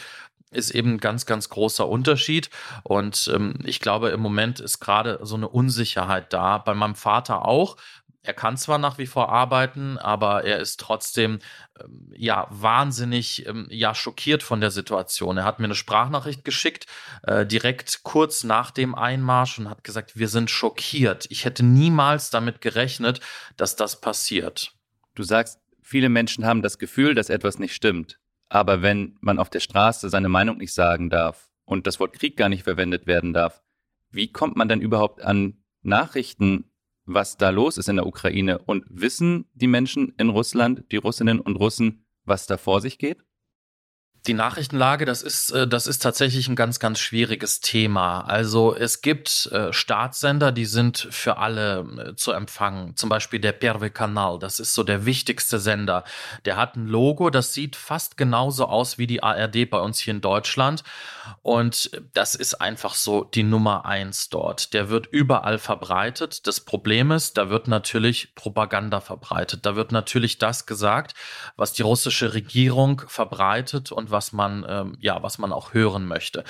ist 0.51 0.71
eben 0.71 0.93
ein 0.93 0.99
ganz, 0.99 1.25
ganz 1.25 1.49
großer 1.49 1.87
Unterschied. 1.87 2.49
Und 2.83 3.29
ähm, 3.33 3.55
ich 3.63 3.79
glaube, 3.79 4.09
im 4.09 4.21
Moment 4.21 4.59
ist 4.59 4.79
gerade 4.79 5.19
so 5.21 5.35
eine 5.35 5.49
Unsicherheit 5.49 6.31
da. 6.33 6.57
Bei 6.57 6.73
meinem 6.73 6.95
Vater 6.95 7.45
auch, 7.45 7.77
er 8.25 8.33
kann 8.33 8.57
zwar 8.57 8.77
nach 8.77 8.97
wie 8.97 9.05
vor 9.05 9.29
arbeiten, 9.29 9.97
aber 9.97 10.43
er 10.43 10.59
ist 10.59 10.79
trotzdem 10.79 11.39
ähm, 11.79 12.11
ja 12.15 12.47
wahnsinnig 12.49 13.45
ähm, 13.45 13.67
ja 13.69 13.93
schockiert 13.93 14.41
von 14.41 14.61
der 14.61 14.71
Situation. 14.71 15.37
Er 15.37 15.43
hat 15.43 15.59
mir 15.59 15.65
eine 15.65 15.75
Sprachnachricht 15.75 16.43
geschickt 16.43 16.87
äh, 17.23 17.45
direkt 17.45 18.01
kurz 18.03 18.43
nach 18.43 18.71
dem 18.71 18.95
Einmarsch 18.95 19.59
und 19.59 19.69
hat 19.69 19.83
gesagt, 19.83 20.17
wir 20.17 20.27
sind 20.27 20.49
schockiert. 20.49 21.27
Ich 21.29 21.45
hätte 21.45 21.63
niemals 21.63 22.29
damit 22.31 22.61
gerechnet, 22.61 23.19
dass 23.57 23.75
das 23.75 24.01
passiert. 24.01 24.73
Du 25.13 25.23
sagst, 25.23 25.59
viele 25.81 26.09
Menschen 26.09 26.45
haben 26.45 26.61
das 26.61 26.79
Gefühl, 26.79 27.13
dass 27.13 27.29
etwas 27.29 27.59
nicht 27.59 27.75
stimmt. 27.75 28.19
Aber 28.49 28.81
wenn 28.81 29.17
man 29.21 29.39
auf 29.39 29.49
der 29.49 29.59
Straße 29.59 30.09
seine 30.09 30.29
Meinung 30.29 30.57
nicht 30.57 30.73
sagen 30.73 31.09
darf 31.09 31.49
und 31.63 31.87
das 31.87 31.99
Wort 31.99 32.13
Krieg 32.13 32.37
gar 32.37 32.49
nicht 32.49 32.63
verwendet 32.63 33.07
werden 33.07 33.33
darf, 33.33 33.61
wie 34.09 34.31
kommt 34.31 34.55
man 34.55 34.67
dann 34.67 34.81
überhaupt 34.81 35.21
an 35.21 35.57
Nachrichten 35.81 36.71
was 37.05 37.37
da 37.37 37.49
los 37.49 37.77
ist 37.77 37.89
in 37.89 37.95
der 37.95 38.07
Ukraine 38.07 38.59
und 38.59 38.85
wissen 38.89 39.45
die 39.53 39.67
Menschen 39.67 40.13
in 40.17 40.29
Russland, 40.29 40.83
die 40.91 40.97
Russinnen 40.97 41.39
und 41.39 41.55
Russen, 41.55 42.05
was 42.23 42.47
da 42.47 42.57
vor 42.57 42.81
sich 42.81 42.97
geht? 42.97 43.24
Die 44.27 44.33
Nachrichtenlage, 44.33 45.05
das 45.05 45.21
ist, 45.21 45.51
äh, 45.51 45.67
das 45.67 45.85
ist 45.85 46.01
tatsächlich 46.01 46.47
ein 46.47 46.55
ganz, 46.55 46.79
ganz 46.79 46.99
schwieriges 46.99 47.59
Thema. 47.59 48.21
Also 48.21 48.75
es 48.75 49.01
gibt 49.01 49.47
äh, 49.51 49.71
Staatssender, 49.71 50.51
die 50.51 50.65
sind 50.65 51.07
für 51.11 51.37
alle 51.37 51.85
äh, 51.97 52.15
zu 52.15 52.31
empfangen. 52.31 52.95
Zum 52.95 53.09
Beispiel 53.09 53.39
der 53.39 53.51
Perve 53.51 53.91
Kanal, 53.91 54.39
das 54.39 54.59
ist 54.59 54.73
so 54.73 54.83
der 54.83 55.05
wichtigste 55.05 55.59
Sender. 55.59 56.03
Der 56.45 56.57
hat 56.57 56.75
ein 56.75 56.87
Logo, 56.87 57.29
das 57.29 57.53
sieht 57.53 57.75
fast 57.75 58.17
genauso 58.17 58.65
aus 58.65 58.97
wie 58.97 59.05
die 59.05 59.21
ARD 59.21 59.69
bei 59.69 59.79
uns 59.79 59.99
hier 59.99 60.13
in 60.15 60.21
Deutschland. 60.21 60.83
Und 61.43 61.91
das 62.13 62.33
ist 62.33 62.55
einfach 62.55 62.95
so 62.95 63.23
die 63.23 63.43
Nummer 63.43 63.85
eins 63.85 64.29
dort. 64.29 64.73
Der 64.73 64.89
wird 64.89 65.07
überall 65.07 65.59
verbreitet. 65.59 66.47
Das 66.47 66.59
Problem 66.61 67.11
ist, 67.11 67.37
da 67.37 67.49
wird 67.49 67.67
natürlich 67.67 68.33
Propaganda 68.33 69.01
verbreitet. 69.01 69.65
Da 69.65 69.75
wird 69.75 69.91
natürlich 69.91 70.39
das 70.39 70.65
gesagt, 70.65 71.13
was 71.57 71.73
die 71.73 71.83
russische 71.83 72.33
Regierung 72.33 73.03
verbreitet 73.07 73.91
und 73.91 74.09
was 74.09 74.14
man, 74.33 74.65
ähm, 74.67 74.97
ja, 74.99 75.21
was 75.23 75.37
man 75.37 75.51
auch 75.51 75.73
hören 75.73 76.05
möchte. 76.05 76.43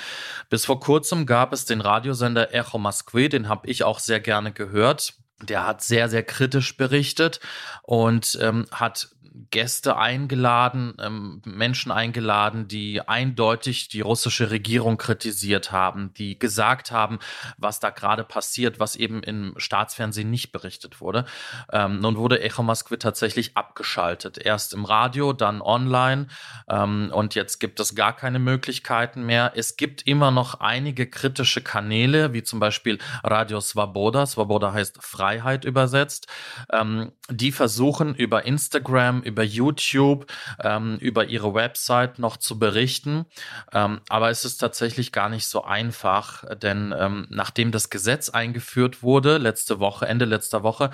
Bis 0.50 0.64
vor 0.64 0.80
kurzem 0.80 1.26
gab 1.26 1.52
es 1.52 1.64
den 1.64 1.80
Radiosender 1.80 2.54
Echo 2.54 2.78
Moskwe, 2.78 3.28
den 3.28 3.48
habe 3.48 3.68
ich 3.68 3.84
auch 3.84 3.98
sehr 3.98 4.20
gerne 4.20 4.52
gehört. 4.52 5.14
Der 5.42 5.66
hat 5.66 5.82
sehr, 5.82 6.08
sehr 6.08 6.22
kritisch 6.22 6.76
berichtet 6.78 7.40
und 7.82 8.38
ähm, 8.40 8.66
hat 8.70 9.08
Gäste 9.50 9.96
eingeladen, 9.96 10.94
ähm, 11.00 11.42
Menschen 11.44 11.92
eingeladen, 11.92 12.68
die 12.68 13.00
eindeutig 13.00 13.88
die 13.88 14.00
russische 14.00 14.50
Regierung 14.50 14.96
kritisiert 14.96 15.72
haben, 15.72 16.12
die 16.14 16.38
gesagt 16.38 16.90
haben, 16.90 17.18
was 17.58 17.80
da 17.80 17.90
gerade 17.90 18.24
passiert, 18.24 18.80
was 18.80 18.96
eben 18.96 19.22
im 19.22 19.54
Staatsfernsehen 19.56 20.30
nicht 20.30 20.52
berichtet 20.52 21.00
wurde. 21.00 21.26
Ähm, 21.72 22.00
nun 22.00 22.16
wurde 22.16 22.40
Echo 22.40 22.62
Moskwe 22.62 22.98
tatsächlich 22.98 23.56
abgeschaltet. 23.56 24.38
Erst 24.38 24.72
im 24.72 24.84
Radio, 24.84 25.32
dann 25.32 25.60
online 25.60 26.28
ähm, 26.68 27.10
und 27.12 27.34
jetzt 27.34 27.58
gibt 27.58 27.80
es 27.80 27.94
gar 27.94 28.14
keine 28.14 28.38
Möglichkeiten 28.38 29.24
mehr. 29.24 29.52
Es 29.54 29.76
gibt 29.76 30.06
immer 30.06 30.30
noch 30.30 30.60
einige 30.60 31.06
kritische 31.06 31.60
Kanäle, 31.60 32.32
wie 32.32 32.42
zum 32.42 32.60
Beispiel 32.60 32.98
Radio 33.22 33.60
Svoboda. 33.60 34.26
Svoboda 34.26 34.72
heißt 34.72 35.02
Freiheit 35.02 35.64
übersetzt. 35.64 36.26
Ähm, 36.72 37.12
die 37.28 37.52
versuchen 37.52 38.14
über 38.14 38.44
Instagram, 38.44 39.22
über 39.26 39.42
YouTube, 39.42 40.26
ähm, 40.62 40.96
über 41.00 41.26
ihre 41.26 41.54
Website 41.54 42.18
noch 42.18 42.36
zu 42.36 42.58
berichten. 42.58 43.26
Ähm, 43.72 44.00
aber 44.08 44.30
es 44.30 44.44
ist 44.44 44.58
tatsächlich 44.58 45.12
gar 45.12 45.28
nicht 45.28 45.46
so 45.46 45.64
einfach, 45.64 46.44
denn 46.56 46.94
ähm, 46.96 47.26
nachdem 47.30 47.72
das 47.72 47.90
Gesetz 47.90 48.28
eingeführt 48.28 49.02
wurde, 49.02 49.38
letzte 49.38 49.80
Woche, 49.80 50.06
Ende 50.06 50.24
letzter 50.24 50.62
Woche, 50.62 50.90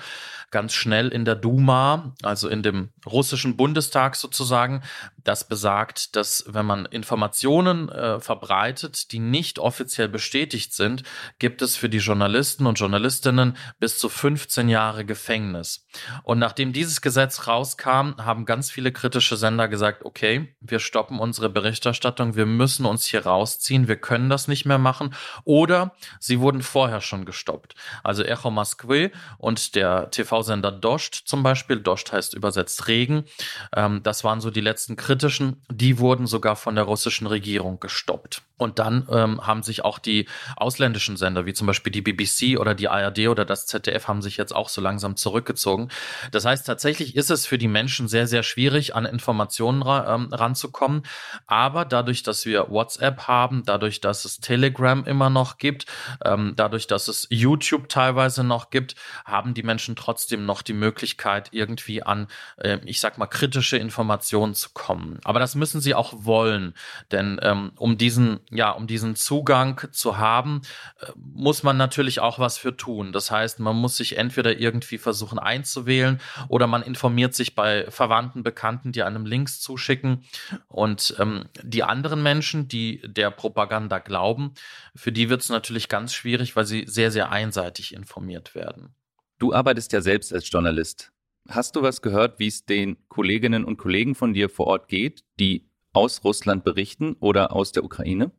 ganz 0.51 0.73
schnell 0.73 1.09
in 1.09 1.25
der 1.25 1.35
Duma, 1.35 2.13
also 2.21 2.47
in 2.47 2.61
dem 2.61 2.89
russischen 3.05 3.57
Bundestag 3.57 4.15
sozusagen, 4.15 4.83
das 5.23 5.47
besagt, 5.47 6.15
dass 6.15 6.45
wenn 6.47 6.65
man 6.65 6.85
Informationen 6.85 7.89
äh, 7.89 8.19
verbreitet, 8.19 9.11
die 9.11 9.19
nicht 9.19 9.57
offiziell 9.57 10.09
bestätigt 10.09 10.73
sind, 10.73 11.03
gibt 11.39 11.61
es 11.61 11.75
für 11.75 11.89
die 11.89 11.97
Journalisten 11.97 12.67
und 12.67 12.79
Journalistinnen 12.79 13.57
bis 13.79 13.97
zu 13.97 14.09
15 14.09 14.69
Jahre 14.69 15.05
Gefängnis. 15.05 15.87
Und 16.23 16.39
nachdem 16.39 16.71
dieses 16.71 17.01
Gesetz 17.01 17.47
rauskam, 17.47 18.11
haben 18.25 18.45
ganz 18.45 18.71
viele 18.71 18.91
kritische 18.91 19.37
Sender 19.37 19.67
gesagt, 19.67 20.05
okay, 20.05 20.53
wir 20.61 20.79
stoppen 20.79 21.19
unsere 21.19 21.49
Berichterstattung, 21.49 22.35
wir 22.35 22.45
müssen 22.45 22.85
uns 22.85 23.05
hier 23.05 23.25
rausziehen, 23.25 23.87
wir 23.87 23.97
können 23.97 24.29
das 24.29 24.47
nicht 24.47 24.65
mehr 24.65 24.77
machen. 24.77 25.13
Oder 25.43 25.95
sie 26.19 26.39
wurden 26.39 26.61
vorher 26.61 27.01
schon 27.01 27.25
gestoppt. 27.25 27.75
Also 28.03 28.23
Echo 28.23 28.51
Moskwe 28.51 29.11
und 29.37 29.75
der 29.75 30.11
TV-Sender 30.11 30.71
Dost 30.71 31.15
zum 31.25 31.43
Beispiel, 31.43 31.79
Dost 31.79 32.11
heißt 32.11 32.33
übersetzt 32.33 32.87
Regen, 32.87 33.25
ähm, 33.75 34.01
das 34.03 34.23
waren 34.23 34.41
so 34.41 34.51
die 34.51 34.61
letzten 34.61 34.95
kritischen, 34.95 35.61
die 35.69 35.99
wurden 35.99 36.27
sogar 36.27 36.55
von 36.55 36.75
der 36.75 36.85
russischen 36.85 37.27
Regierung 37.27 37.79
gestoppt. 37.79 38.41
Und 38.57 38.77
dann 38.77 39.07
ähm, 39.09 39.45
haben 39.45 39.63
sich 39.63 39.83
auch 39.83 39.97
die 39.97 40.27
ausländischen 40.55 41.17
Sender, 41.17 41.47
wie 41.47 41.53
zum 41.53 41.65
Beispiel 41.65 41.91
die 41.91 42.01
BBC 42.01 42.59
oder 42.59 42.75
die 42.75 42.87
ARD 42.87 43.27
oder 43.27 43.45
das 43.45 43.65
ZDF, 43.65 44.07
haben 44.07 44.21
sich 44.21 44.37
jetzt 44.37 44.55
auch 44.55 44.69
so 44.69 44.79
langsam 44.79 45.15
zurückgezogen. 45.15 45.89
Das 46.31 46.45
heißt, 46.45 46.67
tatsächlich 46.67 47.15
ist 47.15 47.31
es 47.31 47.47
für 47.47 47.57
die 47.57 47.67
Menschen 47.67 48.07
sehr, 48.07 48.27
sehr 48.27 48.43
schwierig, 48.43 48.95
an 48.95 49.05
Informationen 49.05 49.81
ra 49.81 50.13
ähm, 50.13 50.31
ranzukommen. 50.31 51.01
Aber 51.47 51.83
dadurch, 51.83 52.21
dass 52.21 52.45
wir 52.45 52.69
WhatsApp 52.69 53.27
haben, 53.27 53.63
dadurch, 53.65 54.01
dass 54.01 54.23
es 54.23 54.37
Telegram 54.39 55.03
immer 55.03 55.31
noch 55.31 55.57
gibt, 55.57 55.87
ähm, 56.23 56.53
dadurch, 56.55 56.85
dass 56.85 57.07
es 57.07 57.25
YouTube 57.31 57.89
teilweise 57.89 58.43
noch 58.43 58.69
gibt, 58.69 58.95
haben 59.25 59.55
die 59.55 59.63
Menschen 59.63 59.95
trotzdem 59.95 60.45
noch 60.45 60.61
die 60.61 60.73
Möglichkeit, 60.73 61.49
irgendwie 61.51 62.03
an, 62.03 62.27
äh, 62.57 62.77
ich 62.85 62.99
sag 62.99 63.17
mal, 63.17 63.25
kritische 63.25 63.77
Informationen 63.77 64.53
zu 64.53 64.69
kommen. 64.73 65.19
Aber 65.23 65.39
das 65.39 65.55
müssen 65.55 65.81
sie 65.81 65.95
auch 65.95 66.13
wollen. 66.17 66.75
Denn 67.11 67.39
ähm, 67.41 67.71
um 67.77 67.97
diesen 67.97 68.41
ja, 68.51 68.71
um 68.71 68.87
diesen 68.87 69.15
Zugang 69.15 69.81
zu 69.91 70.17
haben, 70.17 70.61
äh, 70.99 71.07
muss 71.15 71.63
man 71.63 71.77
natürlich 71.77 72.19
auch 72.19 72.39
was 72.39 72.57
für 72.57 72.75
tun. 72.75 73.11
Das 73.11 73.31
heißt, 73.31 73.59
man 73.59 73.75
muss 73.75 73.97
sich 73.97 74.17
entweder 74.17 74.57
irgendwie 74.57 74.97
versuchen 74.97 75.39
einzuwählen 75.39 76.19
oder 76.47 76.67
man 76.67 76.83
informiert 76.83 77.33
sich 77.33 77.55
bei 77.55 77.89
Verwandten, 77.89 78.43
Bekannten, 78.43 78.91
die 78.91 79.03
einem 79.03 79.25
Links 79.25 79.59
zuschicken. 79.59 80.23
Und 80.67 81.15
ähm, 81.19 81.45
die 81.61 81.83
anderen 81.83 82.23
Menschen, 82.23 82.67
die 82.67 83.01
der 83.05 83.31
Propaganda 83.31 83.99
glauben, 83.99 84.53
für 84.95 85.11
die 85.11 85.29
wird 85.29 85.41
es 85.41 85.49
natürlich 85.49 85.89
ganz 85.89 86.13
schwierig, 86.13 86.55
weil 86.55 86.65
sie 86.65 86.85
sehr, 86.87 87.11
sehr 87.11 87.31
einseitig 87.31 87.93
informiert 87.93 88.55
werden. 88.55 88.95
Du 89.39 89.53
arbeitest 89.53 89.91
ja 89.93 90.01
selbst 90.01 90.33
als 90.33 90.49
Journalist. 90.49 91.11
Hast 91.49 91.75
du 91.75 91.81
was 91.81 92.01
gehört, 92.01 92.39
wie 92.39 92.47
es 92.47 92.65
den 92.65 92.97
Kolleginnen 93.09 93.65
und 93.65 93.77
Kollegen 93.77 94.15
von 94.15 94.33
dir 94.33 94.49
vor 94.49 94.67
Ort 94.67 94.87
geht, 94.87 95.25
die 95.39 95.69
aus 95.93 96.23
Russland 96.23 96.63
berichten 96.63 97.15
oder 97.19 97.53
aus 97.53 97.71
der 97.71 97.83
Ukraine? 97.83 98.31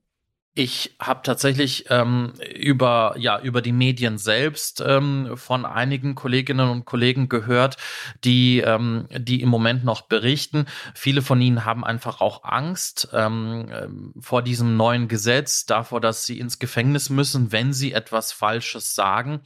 Ich 0.57 0.95
habe 1.01 1.23
tatsächlich 1.25 1.87
ähm, 1.91 2.35
über 2.55 3.17
ja 3.19 3.41
über 3.41 3.61
die 3.61 3.73
Medien 3.73 4.19
selbst 4.19 4.81
ähm, 4.87 5.33
von 5.35 5.67
einigen 5.67 6.15
Kolleginnen 6.15 6.69
und 6.69 6.85
Kollegen 6.85 7.29
gehört, 7.29 7.77
die 8.23 8.61
ähm, 8.61 9.09
die 9.11 9.43
im 9.43 9.49
Moment 9.49 9.83
noch 9.83 10.03
berichten. 10.03 10.67
Viele 10.95 11.23
von 11.23 11.41
ihnen 11.41 11.65
haben 11.65 11.85
einfach 11.85 12.21
auch 12.21 12.45
Angst 12.45 13.09
ähm, 13.13 13.67
ähm, 13.73 14.15
vor 14.21 14.43
diesem 14.43 14.77
neuen 14.77 15.09
Gesetz, 15.09 15.67
davor, 15.67 16.01
dass 16.01 16.25
sie 16.25 16.39
ins 16.39 16.61
Gefängnis 16.61 17.11
müssen, 17.11 17.51
wenn 17.51 17.73
sie 17.73 17.93
etwas 17.93 18.31
Falsches 18.31 18.95
sagen. 18.95 19.41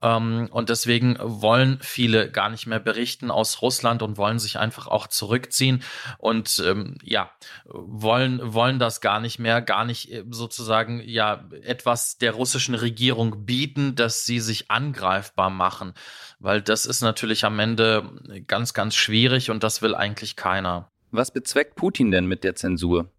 Ähm, 0.00 0.48
und 0.50 0.70
deswegen 0.70 1.18
wollen 1.20 1.80
viele 1.82 2.30
gar 2.30 2.48
nicht 2.48 2.66
mehr 2.66 2.80
berichten 2.80 3.30
aus 3.30 3.60
Russland 3.60 4.00
und 4.00 4.16
wollen 4.16 4.38
sich 4.38 4.58
einfach 4.58 4.86
auch 4.86 5.06
zurückziehen 5.06 5.82
und 6.16 6.62
ähm, 6.66 6.96
ja 7.02 7.28
wollen 7.66 8.40
wollen 8.54 8.78
das 8.78 9.02
gar 9.02 9.20
nicht 9.20 9.38
mehr, 9.38 9.60
gar 9.60 9.84
nicht 9.84 10.10
äh, 10.10 10.24
so 10.30 10.45
sozusagen 10.46 11.02
ja 11.04 11.44
etwas 11.62 12.18
der 12.18 12.32
russischen 12.32 12.76
Regierung 12.76 13.44
bieten, 13.46 13.96
dass 13.96 14.24
sie 14.24 14.38
sich 14.38 14.70
angreifbar 14.70 15.50
machen, 15.50 15.92
weil 16.38 16.62
das 16.62 16.86
ist 16.86 17.00
natürlich 17.00 17.44
am 17.44 17.58
Ende 17.58 18.08
ganz, 18.46 18.72
ganz 18.72 18.94
schwierig 18.94 19.50
und 19.50 19.64
das 19.64 19.82
will 19.82 19.96
eigentlich 19.96 20.36
keiner. 20.36 20.92
Was 21.10 21.32
bezweckt 21.32 21.74
Putin 21.74 22.12
denn 22.12 22.26
mit 22.26 22.44
der 22.44 22.54
Zensur? 22.54 23.10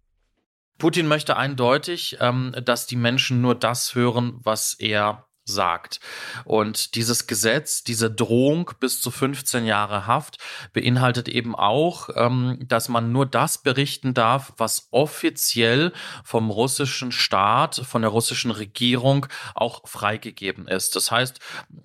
Putin 0.78 1.06
möchte 1.06 1.36
eindeutig, 1.36 2.16
ähm, 2.20 2.54
dass 2.64 2.86
die 2.86 2.96
Menschen 2.96 3.42
nur 3.42 3.54
das 3.54 3.94
hören, 3.94 4.38
was 4.42 4.74
er 4.74 5.27
sagt. 5.48 6.00
Und 6.44 6.94
dieses 6.94 7.26
Gesetz, 7.26 7.82
diese 7.82 8.10
Drohung 8.10 8.70
bis 8.78 9.00
zu 9.00 9.10
15 9.10 9.66
Jahre 9.66 10.06
Haft 10.06 10.38
beinhaltet 10.72 11.28
eben 11.28 11.54
auch, 11.54 12.10
ähm, 12.14 12.58
dass 12.66 12.88
man 12.88 13.12
nur 13.12 13.26
das 13.26 13.58
berichten 13.58 14.14
darf, 14.14 14.52
was 14.56 14.88
offiziell 14.90 15.92
vom 16.24 16.50
russischen 16.50 17.12
Staat, 17.12 17.76
von 17.84 18.02
der 18.02 18.10
russischen 18.10 18.50
Regierung 18.50 19.26
auch 19.54 19.86
freigegeben 19.88 20.68
ist. 20.68 20.94
Das 20.96 21.10
heißt, 21.10 21.40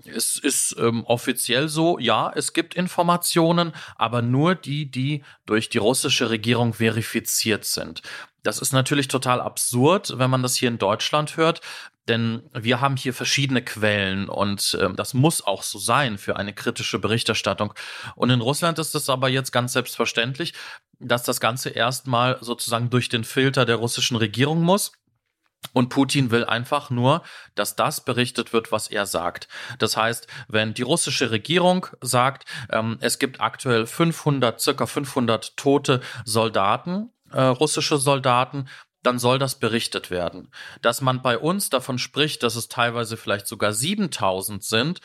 es 0.06 0.38
ist 0.38 0.76
ähm, 0.78 1.04
offiziell 1.06 1.70
so, 1.70 1.98
ja, 2.00 2.32
es 2.36 2.54
gibt 2.54 2.76
Informationen, 2.76 3.74
aber 3.96 4.22
nur 4.22 4.56
die, 4.56 4.90
die 4.90 5.24
durch 5.46 5.70
die 5.70 5.78
russische 5.78 6.30
Regierung 6.30 6.74
verifiziert 6.74 7.66
sind. 7.66 8.02
Das 8.44 8.60
ist 8.60 8.74
natürlich 8.74 9.08
total 9.08 9.42
absurd, 9.42 10.18
wenn 10.18 10.30
man 10.30 10.44
das 10.44 10.56
hier 10.56 10.68
in 10.68 10.78
Deutschland 10.78 11.38
hört, 11.38 11.62
denn 12.10 12.44
wir 12.54 12.82
haben 12.82 12.98
hier 12.98 13.14
verschiedene 13.14 13.64
Quellen 13.64 14.28
und 14.28 14.78
äh, 14.80 14.94
das 14.94 15.14
muss 15.14 15.46
auch 15.46 15.64
so 15.64 15.80
sein 15.80 16.18
für 16.18 16.36
eine 16.36 16.54
kritische 16.54 17.00
Berichterstattung. 17.00 17.74
Und 18.16 18.30
in 18.30 18.42
Russland 18.42 18.78
ist 18.80 18.94
es 18.94 19.10
aber 19.10 19.30
jetzt 19.30 19.52
ganz 19.52 19.74
selbstverständlich, 19.74 20.54
dass 21.00 21.24
das 21.24 21.40
Ganze 21.40 21.70
erstmal 21.70 22.38
sozusagen 22.42 22.90
durch 22.90 23.08
den 23.08 23.24
Filter 23.24 23.66
der 23.66 23.78
russischen 23.78 24.18
Regierung 24.18 24.62
muss. 24.62 24.92
Und 25.72 25.88
Putin 25.88 26.30
will 26.30 26.44
einfach 26.44 26.90
nur, 26.90 27.24
dass 27.56 27.78
das 27.78 28.04
berichtet 28.04 28.52
wird, 28.52 28.74
was 28.74 28.90
er 28.90 29.06
sagt. 29.06 29.48
Das 29.80 29.96
heißt, 29.96 30.28
wenn 30.50 30.74
die 30.74 30.82
russische 30.82 31.32
Regierung 31.32 31.88
sagt, 32.02 32.44
ähm, 32.70 32.98
es 33.00 33.18
gibt 33.18 33.40
aktuell 33.40 33.86
500, 33.86 34.60
circa 34.60 34.86
500 34.86 35.56
tote 35.56 36.02
Soldaten, 36.26 37.14
äh, 37.34 37.42
russische 37.42 37.98
Soldaten, 37.98 38.68
dann 39.04 39.20
soll 39.20 39.38
das 39.38 39.60
berichtet 39.60 40.10
werden. 40.10 40.50
Dass 40.82 41.02
man 41.02 41.22
bei 41.22 41.38
uns 41.38 41.70
davon 41.70 42.00
spricht, 42.00 42.42
dass 42.42 42.56
es 42.56 42.70
teilweise 42.70 43.18
vielleicht 43.18 43.48
sogar 43.48 43.74
7000 43.74 44.64
sind, 44.64 45.02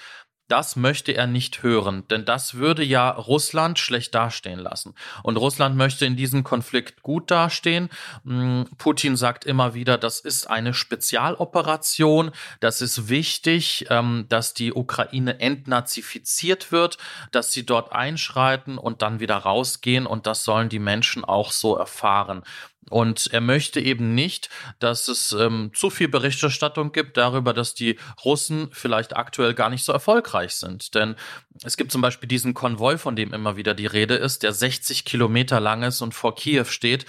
das 0.48 0.76
möchte 0.76 1.12
er 1.12 1.26
nicht 1.26 1.62
hören, 1.62 2.04
denn 2.08 2.24
das 2.24 2.54
würde 2.54 2.82
ja 2.82 3.10
Russland 3.10 3.78
schlecht 3.78 4.14
dastehen 4.14 4.58
lassen. 4.58 4.94
Und 5.22 5.36
Russland 5.36 5.76
möchte 5.76 6.06
in 6.06 6.16
diesem 6.16 6.42
Konflikt 6.42 7.02
gut 7.02 7.30
dastehen. 7.30 7.90
Mm, 8.24 8.62
Putin 8.78 9.16
sagt 9.16 9.44
immer 9.44 9.74
wieder, 9.74 9.98
das 9.98 10.20
ist 10.20 10.48
eine 10.48 10.72
Spezialoperation, 10.72 12.30
das 12.60 12.80
ist 12.80 13.08
wichtig, 13.08 13.86
ähm, 13.90 14.24
dass 14.28 14.54
die 14.54 14.72
Ukraine 14.72 15.38
entnazifiziert 15.40 16.72
wird, 16.72 16.98
dass 17.30 17.52
sie 17.52 17.66
dort 17.66 17.92
einschreiten 17.92 18.78
und 18.78 19.02
dann 19.02 19.20
wieder 19.20 19.36
rausgehen 19.36 20.06
und 20.06 20.26
das 20.26 20.44
sollen 20.44 20.70
die 20.70 20.78
Menschen 20.78 21.24
auch 21.24 21.52
so 21.52 21.76
erfahren. 21.76 22.42
Und 22.90 23.28
er 23.32 23.40
möchte 23.40 23.80
eben 23.80 24.14
nicht, 24.14 24.48
dass 24.78 25.08
es 25.08 25.32
ähm, 25.32 25.70
zu 25.74 25.90
viel 25.90 26.08
Berichterstattung 26.08 26.92
gibt 26.92 27.16
darüber, 27.16 27.52
dass 27.52 27.74
die 27.74 27.98
Russen 28.24 28.68
vielleicht 28.72 29.16
aktuell 29.16 29.54
gar 29.54 29.70
nicht 29.70 29.84
so 29.84 29.92
erfolgreich 29.92 30.54
sind. 30.54 30.94
Denn 30.94 31.16
es 31.62 31.76
gibt 31.76 31.92
zum 31.92 32.00
Beispiel 32.00 32.28
diesen 32.28 32.54
Konvoi, 32.54 32.98
von 32.98 33.16
dem 33.16 33.32
immer 33.32 33.56
wieder 33.56 33.74
die 33.74 33.86
Rede 33.86 34.14
ist, 34.14 34.42
der 34.42 34.52
60 34.52 35.04
Kilometer 35.04 35.60
lang 35.60 35.82
ist 35.82 36.00
und 36.00 36.14
vor 36.14 36.34
Kiew 36.34 36.64
steht. 36.64 37.06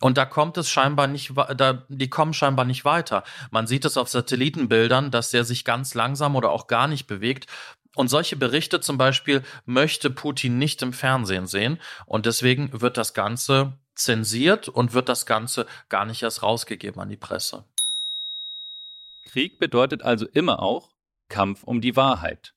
Und 0.00 0.18
da 0.18 0.26
kommt 0.26 0.58
es 0.58 0.68
scheinbar 0.68 1.06
nicht, 1.06 1.32
da, 1.56 1.84
die 1.88 2.10
kommen 2.10 2.34
scheinbar 2.34 2.64
nicht 2.64 2.84
weiter. 2.84 3.24
Man 3.50 3.66
sieht 3.66 3.84
es 3.84 3.96
auf 3.96 4.08
Satellitenbildern, 4.08 5.10
dass 5.10 5.30
der 5.30 5.44
sich 5.44 5.64
ganz 5.64 5.94
langsam 5.94 6.36
oder 6.36 6.50
auch 6.50 6.66
gar 6.66 6.88
nicht 6.88 7.06
bewegt. 7.06 7.46
Und 7.94 8.08
solche 8.08 8.36
Berichte 8.36 8.80
zum 8.80 8.98
Beispiel 8.98 9.42
möchte 9.66 10.10
Putin 10.10 10.58
nicht 10.58 10.82
im 10.82 10.92
Fernsehen 10.92 11.46
sehen. 11.46 11.80
Und 12.06 12.26
deswegen 12.26 12.80
wird 12.80 12.96
das 12.96 13.14
Ganze 13.14 13.78
zensiert 13.94 14.68
und 14.68 14.94
wird 14.94 15.08
das 15.08 15.26
Ganze 15.26 15.66
gar 15.88 16.04
nicht 16.04 16.22
erst 16.22 16.42
rausgegeben 16.42 17.00
an 17.00 17.08
die 17.08 17.16
Presse. 17.16 17.64
Krieg 19.24 19.58
bedeutet 19.58 20.02
also 20.02 20.26
immer 20.26 20.60
auch 20.62 20.90
Kampf 21.28 21.64
um 21.64 21.80
die 21.80 21.96
Wahrheit. 21.96 22.54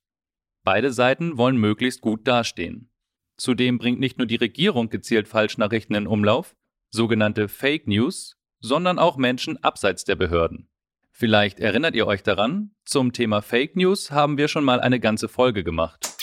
Beide 0.64 0.92
Seiten 0.92 1.38
wollen 1.38 1.58
möglichst 1.58 2.02
gut 2.02 2.28
dastehen. 2.28 2.92
Zudem 3.38 3.78
bringt 3.78 4.00
nicht 4.00 4.18
nur 4.18 4.28
die 4.28 4.36
Regierung 4.36 4.90
gezielt 4.90 5.28
Falschnachrichten 5.28 5.96
in 5.96 6.08
Umlauf, 6.08 6.56
sogenannte 6.90 7.48
Fake 7.48 7.88
News, 7.88 8.38
sondern 8.60 9.00
auch 9.00 9.18
Menschen 9.18 9.64
abseits 9.64 10.04
der 10.04 10.16
Behörden. 10.16 10.70
Vielleicht 11.12 11.60
erinnert 11.60 11.96
ihr 11.96 12.06
euch 12.06 12.22
daran, 12.22 12.76
zum 12.86 13.14
Thema 13.14 13.42
Fake 13.42 13.76
News 13.76 14.12
haben 14.12 14.38
wir 14.38 14.48
schon 14.48 14.64
mal 14.64 14.80
eine 14.80 15.00
ganze 15.00 15.28
Folge 15.28 15.64
gemacht. 15.64 16.17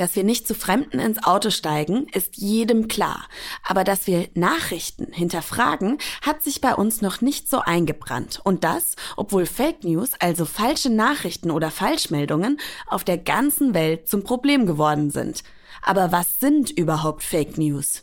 Dass 0.00 0.16
wir 0.16 0.24
nicht 0.24 0.48
zu 0.48 0.54
Fremden 0.54 0.98
ins 0.98 1.22
Auto 1.22 1.50
steigen, 1.50 2.06
ist 2.14 2.38
jedem 2.38 2.88
klar. 2.88 3.28
Aber 3.62 3.84
dass 3.84 4.06
wir 4.06 4.30
Nachrichten 4.32 5.12
hinterfragen, 5.12 5.98
hat 6.22 6.42
sich 6.42 6.62
bei 6.62 6.74
uns 6.74 7.02
noch 7.02 7.20
nicht 7.20 7.50
so 7.50 7.58
eingebrannt. 7.60 8.40
Und 8.42 8.64
das, 8.64 8.96
obwohl 9.18 9.44
Fake 9.44 9.84
News, 9.84 10.12
also 10.18 10.46
falsche 10.46 10.88
Nachrichten 10.88 11.50
oder 11.50 11.70
Falschmeldungen, 11.70 12.58
auf 12.86 13.04
der 13.04 13.18
ganzen 13.18 13.74
Welt 13.74 14.08
zum 14.08 14.24
Problem 14.24 14.64
geworden 14.64 15.10
sind. 15.10 15.42
Aber 15.82 16.10
was 16.12 16.40
sind 16.40 16.70
überhaupt 16.70 17.22
Fake 17.22 17.58
News? 17.58 18.02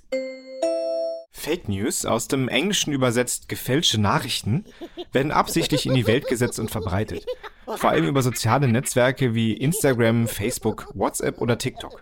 Fake 1.31 1.67
News, 1.67 2.05
aus 2.05 2.27
dem 2.27 2.47
Englischen 2.47 2.93
übersetzt 2.93 3.49
gefälschte 3.49 3.99
Nachrichten, 3.99 4.65
werden 5.13 5.31
absichtlich 5.31 5.87
in 5.87 5.95
die 5.95 6.05
Welt 6.05 6.27
gesetzt 6.27 6.59
und 6.59 6.69
verbreitet. 6.69 7.25
Vor 7.75 7.89
allem 7.89 8.05
über 8.05 8.21
soziale 8.21 8.67
Netzwerke 8.67 9.35
wie 9.35 9.53
Instagram, 9.53 10.27
Facebook, 10.27 10.89
WhatsApp 10.93 11.39
oder 11.39 11.57
TikTok. 11.57 12.01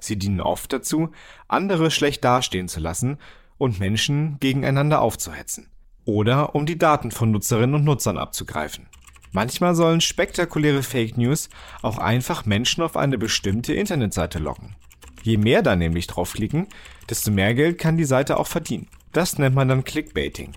Sie 0.00 0.16
dienen 0.16 0.40
oft 0.40 0.72
dazu, 0.72 1.10
andere 1.46 1.90
schlecht 1.90 2.24
dastehen 2.24 2.68
zu 2.68 2.80
lassen 2.80 3.18
und 3.56 3.78
Menschen 3.78 4.38
gegeneinander 4.40 5.00
aufzuhetzen. 5.00 5.70
Oder 6.04 6.54
um 6.54 6.66
die 6.66 6.78
Daten 6.78 7.10
von 7.10 7.30
Nutzerinnen 7.30 7.76
und 7.76 7.84
Nutzern 7.84 8.18
abzugreifen. 8.18 8.86
Manchmal 9.32 9.74
sollen 9.74 10.00
spektakuläre 10.00 10.82
Fake 10.82 11.16
News 11.16 11.48
auch 11.82 11.98
einfach 11.98 12.46
Menschen 12.46 12.82
auf 12.82 12.96
eine 12.96 13.18
bestimmte 13.18 13.74
Internetseite 13.74 14.38
locken. 14.38 14.74
Je 15.22 15.36
mehr 15.36 15.62
da 15.62 15.76
nämlich 15.76 16.06
draufklicken, 16.06 16.66
desto 17.10 17.30
mehr 17.30 17.54
Geld 17.54 17.78
kann 17.78 17.96
die 17.96 18.04
Seite 18.04 18.38
auch 18.38 18.46
verdienen. 18.46 18.88
Das 19.12 19.38
nennt 19.38 19.54
man 19.54 19.68
dann 19.68 19.84
Clickbaiting. 19.84 20.52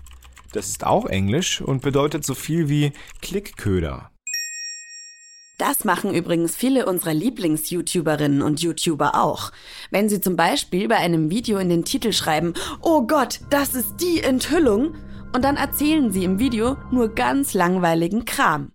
Das 0.52 0.68
ist 0.68 0.84
auch 0.84 1.06
Englisch 1.06 1.60
und 1.60 1.82
bedeutet 1.82 2.24
so 2.24 2.34
viel 2.34 2.68
wie 2.68 2.92
Klickköder. 3.20 4.10
Das 5.58 5.84
machen 5.84 6.14
übrigens 6.14 6.56
viele 6.56 6.86
unserer 6.86 7.14
Lieblings-YouTuberinnen 7.14 8.42
und 8.42 8.60
YouTuber 8.60 9.14
auch. 9.14 9.52
Wenn 9.90 10.08
sie 10.08 10.20
zum 10.20 10.36
Beispiel 10.36 10.88
bei 10.88 10.96
einem 10.96 11.30
Video 11.30 11.58
in 11.58 11.68
den 11.68 11.84
Titel 11.84 12.12
schreiben, 12.12 12.54
Oh 12.80 13.06
Gott, 13.06 13.40
das 13.48 13.74
ist 13.74 13.96
die 13.98 14.20
Enthüllung, 14.20 14.94
und 15.34 15.44
dann 15.44 15.56
erzählen 15.56 16.10
sie 16.10 16.24
im 16.24 16.38
Video 16.38 16.76
nur 16.90 17.14
ganz 17.14 17.54
langweiligen 17.54 18.24
Kram. 18.24 18.72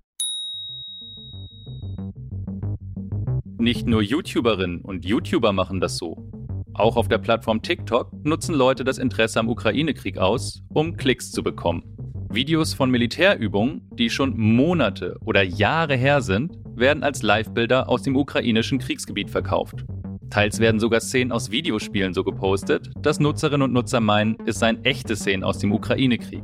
Nicht 3.60 3.86
nur 3.86 4.02
YouTuberinnen 4.02 4.82
und 4.82 5.06
YouTuber 5.06 5.52
machen 5.52 5.82
das 5.82 5.98
so. 5.98 6.32
Auch 6.78 6.96
auf 6.96 7.08
der 7.08 7.18
Plattform 7.18 7.64
TikTok 7.64 8.12
nutzen 8.24 8.54
Leute 8.54 8.84
das 8.84 9.00
Interesse 9.00 9.40
am 9.40 9.50
Ukraine-Krieg 9.50 10.20
aus, 10.20 10.62
um 10.70 10.96
Klicks 10.96 11.32
zu 11.32 11.42
bekommen. 11.42 11.84
Videos 12.30 12.76
von 12.76 12.92
Militärübungen, 12.92 13.90
die 13.94 14.12
schon 14.12 14.38
Monate 14.38 15.18
oder 15.26 15.42
Jahre 15.42 15.96
her 15.96 16.22
sind, 16.22 16.56
werden 16.76 17.02
als 17.02 17.24
Livebilder 17.24 17.90
aus 17.90 18.04
dem 18.04 18.16
ukrainischen 18.16 18.78
Kriegsgebiet 18.78 19.32
verkauft. 19.32 19.86
Teils 20.30 20.60
werden 20.60 20.80
sogar 20.80 21.00
Szenen 21.00 21.32
aus 21.32 21.50
Videospielen 21.50 22.14
so 22.14 22.24
gepostet, 22.24 22.92
dass 23.02 23.20
Nutzerinnen 23.20 23.64
und 23.64 23.74
Nutzer 23.74 24.00
meinen, 24.00 24.38
es 24.46 24.60
seien 24.60 24.86
echte 24.86 25.16
Szenen 25.16 25.44
aus 25.44 25.58
dem 25.58 25.72
Ukraine-Krieg. 25.72 26.44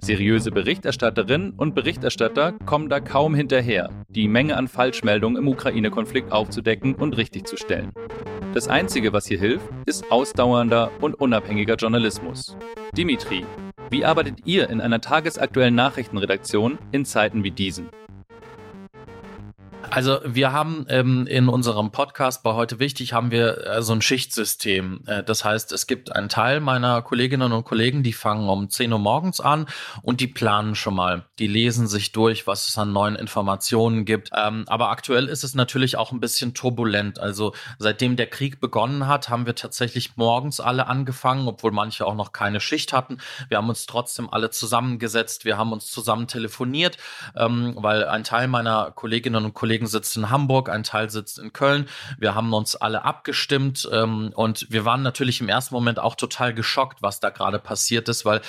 Seriöse 0.00 0.52
Berichterstatterinnen 0.52 1.50
und 1.50 1.74
Berichterstatter 1.74 2.52
kommen 2.52 2.88
da 2.88 3.00
kaum 3.00 3.34
hinterher, 3.34 3.90
die 4.10 4.28
Menge 4.28 4.56
an 4.56 4.68
Falschmeldungen 4.68 5.42
im 5.42 5.48
Ukraine-Konflikt 5.48 6.30
aufzudecken 6.30 6.94
und 6.94 7.16
richtigzustellen. 7.16 7.90
Das 8.56 8.68
Einzige, 8.68 9.12
was 9.12 9.26
hier 9.26 9.38
hilft, 9.38 9.68
ist 9.84 10.10
ausdauernder 10.10 10.90
und 11.02 11.20
unabhängiger 11.20 11.74
Journalismus. 11.74 12.56
Dimitri, 12.96 13.44
Wie 13.90 14.02
arbeitet 14.02 14.46
ihr 14.46 14.70
in 14.70 14.80
einer 14.80 15.02
tagesaktuellen 15.02 15.74
Nachrichtenredaktion 15.74 16.78
in 16.90 17.04
Zeiten 17.04 17.44
wie 17.44 17.50
diesen? 17.50 17.90
Also 19.90 20.20
wir 20.24 20.52
haben 20.52 20.84
ähm, 20.88 21.26
in 21.26 21.48
unserem 21.48 21.90
Podcast 21.90 22.42
bei 22.42 22.54
heute 22.54 22.78
wichtig 22.78 23.12
haben 23.12 23.30
wir 23.30 23.66
äh, 23.66 23.82
so 23.82 23.92
ein 23.92 24.02
Schichtsystem. 24.02 25.00
Äh, 25.06 25.22
das 25.22 25.44
heißt, 25.44 25.72
es 25.72 25.86
gibt 25.86 26.14
einen 26.14 26.28
Teil 26.28 26.60
meiner 26.60 27.02
Kolleginnen 27.02 27.52
und 27.52 27.64
Kollegen, 27.64 28.02
die 28.02 28.12
fangen 28.12 28.48
um 28.48 28.68
10 28.68 28.92
Uhr 28.92 28.98
morgens 28.98 29.40
an 29.40 29.66
und 30.02 30.20
die 30.20 30.26
planen 30.26 30.74
schon 30.74 30.94
mal. 30.94 31.24
Die 31.38 31.46
lesen 31.46 31.86
sich 31.86 32.12
durch, 32.12 32.46
was 32.46 32.68
es 32.68 32.76
an 32.78 32.92
neuen 32.92 33.16
Informationen 33.16 34.04
gibt. 34.04 34.30
Ähm, 34.36 34.64
aber 34.66 34.90
aktuell 34.90 35.28
ist 35.28 35.44
es 35.44 35.54
natürlich 35.54 35.96
auch 35.96 36.12
ein 36.12 36.20
bisschen 36.20 36.52
turbulent. 36.52 37.18
Also 37.18 37.54
seitdem 37.78 38.16
der 38.16 38.26
Krieg 38.26 38.60
begonnen 38.60 39.06
hat, 39.06 39.28
haben 39.28 39.46
wir 39.46 39.54
tatsächlich 39.54 40.16
morgens 40.16 40.60
alle 40.60 40.88
angefangen, 40.88 41.46
obwohl 41.48 41.72
manche 41.72 42.06
auch 42.06 42.16
noch 42.16 42.32
keine 42.32 42.60
Schicht 42.60 42.92
hatten. 42.92 43.18
Wir 43.48 43.58
haben 43.58 43.68
uns 43.68 43.86
trotzdem 43.86 44.28
alle 44.30 44.50
zusammengesetzt. 44.50 45.44
Wir 45.44 45.56
haben 45.56 45.72
uns 45.72 45.86
zusammen 45.86 46.26
telefoniert, 46.26 46.98
ähm, 47.36 47.74
weil 47.76 48.04
ein 48.04 48.24
Teil 48.24 48.48
meiner 48.48 48.90
Kolleginnen 48.90 49.44
und 49.44 49.54
Kollegen 49.54 49.75
Kollegen 49.76 49.86
sitzt 49.88 50.16
in 50.16 50.30
Hamburg, 50.30 50.70
ein 50.70 50.84
Teil 50.84 51.10
sitzt 51.10 51.38
in 51.38 51.52
Köln. 51.52 51.86
Wir 52.18 52.34
haben 52.34 52.54
uns 52.54 52.76
alle 52.76 53.04
abgestimmt 53.04 53.86
ähm, 53.92 54.32
und 54.34 54.66
wir 54.70 54.86
waren 54.86 55.02
natürlich 55.02 55.42
im 55.42 55.50
ersten 55.50 55.74
Moment 55.74 55.98
auch 55.98 56.14
total 56.14 56.54
geschockt, 56.54 57.02
was 57.02 57.20
da 57.20 57.28
gerade 57.28 57.58
passiert 57.58 58.08
ist, 58.08 58.24
weil 58.24 58.40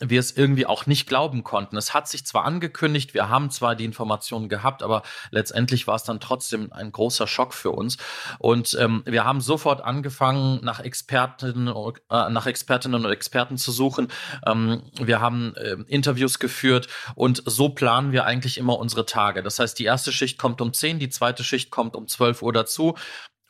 wir 0.00 0.18
es 0.18 0.36
irgendwie 0.36 0.66
auch 0.66 0.86
nicht 0.86 1.06
glauben 1.06 1.44
konnten. 1.44 1.76
Es 1.76 1.94
hat 1.94 2.08
sich 2.08 2.26
zwar 2.26 2.44
angekündigt, 2.44 3.14
wir 3.14 3.28
haben 3.28 3.50
zwar 3.50 3.76
die 3.76 3.84
Informationen 3.84 4.48
gehabt, 4.48 4.82
aber 4.82 5.02
letztendlich 5.30 5.86
war 5.86 5.94
es 5.94 6.02
dann 6.02 6.18
trotzdem 6.18 6.72
ein 6.72 6.90
großer 6.90 7.28
Schock 7.28 7.54
für 7.54 7.70
uns. 7.70 7.96
Und 8.40 8.76
ähm, 8.80 9.04
wir 9.06 9.24
haben 9.24 9.40
sofort 9.40 9.84
angefangen, 9.84 10.58
nach 10.64 10.80
Expertinnen, 10.80 11.68
äh, 11.68 12.30
nach 12.30 12.46
Expertinnen 12.46 13.04
und 13.04 13.12
Experten 13.12 13.56
zu 13.56 13.70
suchen. 13.70 14.08
Ähm, 14.44 14.82
wir 15.00 15.20
haben 15.20 15.54
äh, 15.54 15.76
Interviews 15.86 16.40
geführt 16.40 16.88
und 17.14 17.40
so 17.46 17.68
planen 17.68 18.10
wir 18.10 18.24
eigentlich 18.24 18.58
immer 18.58 18.78
unsere 18.80 19.06
Tage. 19.06 19.44
Das 19.44 19.60
heißt, 19.60 19.78
die 19.78 19.84
erste 19.84 20.10
Schicht 20.10 20.38
kommt 20.38 20.60
um 20.60 20.71
10, 20.72 20.98
die 20.98 21.08
zweite 21.10 21.44
Schicht 21.44 21.70
kommt 21.70 21.96
um 21.96 22.06
12 22.06 22.42
Uhr 22.42 22.52
dazu. 22.52 22.94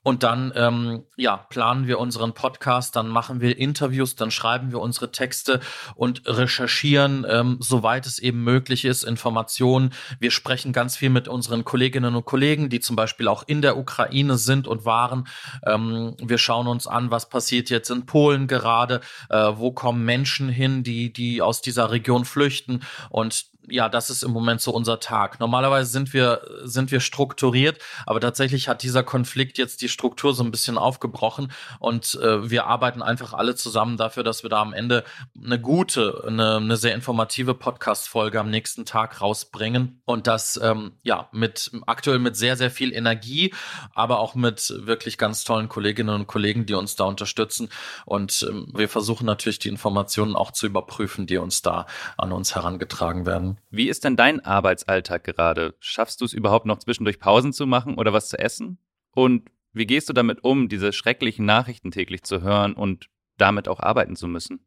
Und 0.04 0.24
dann 0.24 0.52
ähm, 0.56 1.04
ja, 1.16 1.36
planen 1.36 1.86
wir 1.86 2.00
unseren 2.00 2.34
Podcast, 2.34 2.96
dann 2.96 3.08
machen 3.08 3.40
wir 3.40 3.56
Interviews, 3.56 4.16
dann 4.16 4.32
schreiben 4.32 4.72
wir 4.72 4.80
unsere 4.80 5.12
Texte 5.12 5.60
und 5.94 6.22
recherchieren, 6.26 7.24
ähm, 7.28 7.58
soweit 7.60 8.06
es 8.06 8.18
eben 8.18 8.42
möglich 8.42 8.84
ist, 8.84 9.04
Informationen. 9.04 9.92
Wir 10.18 10.32
sprechen 10.32 10.72
ganz 10.72 10.96
viel 10.96 11.10
mit 11.10 11.28
unseren 11.28 11.64
Kolleginnen 11.64 12.16
und 12.16 12.24
Kollegen, 12.24 12.68
die 12.68 12.80
zum 12.80 12.96
Beispiel 12.96 13.28
auch 13.28 13.44
in 13.46 13.62
der 13.62 13.76
Ukraine 13.76 14.38
sind 14.38 14.66
und 14.66 14.84
waren. 14.84 15.28
Ähm, 15.64 16.16
wir 16.20 16.38
schauen 16.38 16.66
uns 16.66 16.88
an, 16.88 17.12
was 17.12 17.28
passiert 17.28 17.70
jetzt 17.70 17.90
in 17.90 18.04
Polen 18.04 18.48
gerade, 18.48 19.00
äh, 19.28 19.52
wo 19.54 19.70
kommen 19.70 20.04
Menschen 20.04 20.48
hin, 20.48 20.82
die, 20.82 21.12
die 21.12 21.42
aus 21.42 21.62
dieser 21.62 21.92
Region 21.92 22.24
flüchten. 22.24 22.82
Und 23.08 23.51
ja, 23.68 23.88
das 23.88 24.10
ist 24.10 24.22
im 24.22 24.32
Moment 24.32 24.60
so 24.60 24.72
unser 24.72 24.98
Tag. 25.00 25.38
Normalerweise 25.40 25.90
sind 25.90 26.12
wir, 26.12 26.42
sind 26.64 26.90
wir 26.90 27.00
strukturiert, 27.00 27.78
aber 28.06 28.20
tatsächlich 28.20 28.68
hat 28.68 28.82
dieser 28.82 29.02
Konflikt 29.02 29.58
jetzt 29.58 29.82
die 29.82 29.88
Struktur 29.88 30.34
so 30.34 30.42
ein 30.42 30.50
bisschen 30.50 30.78
aufgebrochen 30.78 31.52
und 31.78 32.18
äh, 32.20 32.50
wir 32.50 32.66
arbeiten 32.66 33.02
einfach 33.02 33.32
alle 33.32 33.54
zusammen 33.54 33.96
dafür, 33.96 34.24
dass 34.24 34.42
wir 34.42 34.50
da 34.50 34.60
am 34.60 34.72
Ende 34.72 35.04
eine 35.42 35.60
gute, 35.60 36.24
eine, 36.26 36.56
eine 36.56 36.76
sehr 36.76 36.94
informative 36.94 37.54
Podcast-Folge 37.54 38.40
am 38.40 38.50
nächsten 38.50 38.84
Tag 38.84 39.20
rausbringen 39.20 40.00
und 40.04 40.26
das, 40.26 40.58
ähm, 40.62 40.92
ja, 41.02 41.28
mit, 41.32 41.70
aktuell 41.86 42.18
mit 42.18 42.36
sehr, 42.36 42.56
sehr 42.56 42.70
viel 42.70 42.92
Energie, 42.92 43.54
aber 43.94 44.18
auch 44.18 44.34
mit 44.34 44.74
wirklich 44.76 45.18
ganz 45.18 45.44
tollen 45.44 45.68
Kolleginnen 45.68 46.14
und 46.14 46.26
Kollegen, 46.26 46.66
die 46.66 46.74
uns 46.74 46.96
da 46.96 47.04
unterstützen 47.04 47.68
und 48.06 48.46
ähm, 48.48 48.68
wir 48.74 48.88
versuchen 48.88 49.26
natürlich 49.26 49.60
die 49.60 49.68
Informationen 49.68 50.34
auch 50.34 50.50
zu 50.50 50.66
überprüfen, 50.66 51.26
die 51.26 51.38
uns 51.38 51.62
da 51.62 51.86
an 52.18 52.32
uns 52.32 52.54
herangetragen 52.54 53.24
werden. 53.26 53.51
Wie 53.70 53.88
ist 53.88 54.04
denn 54.04 54.16
dein 54.16 54.40
Arbeitsalltag 54.40 55.24
gerade? 55.24 55.74
Schaffst 55.80 56.20
du 56.20 56.24
es 56.24 56.32
überhaupt 56.32 56.66
noch 56.66 56.78
zwischendurch 56.78 57.18
Pausen 57.18 57.52
zu 57.52 57.66
machen 57.66 57.96
oder 57.96 58.12
was 58.12 58.28
zu 58.28 58.38
essen? 58.38 58.78
Und 59.12 59.50
wie 59.72 59.86
gehst 59.86 60.08
du 60.08 60.12
damit 60.12 60.44
um, 60.44 60.68
diese 60.68 60.92
schrecklichen 60.92 61.46
Nachrichten 61.46 61.90
täglich 61.90 62.22
zu 62.22 62.42
hören 62.42 62.74
und 62.74 63.08
damit 63.38 63.68
auch 63.68 63.80
arbeiten 63.80 64.16
zu 64.16 64.28
müssen? 64.28 64.64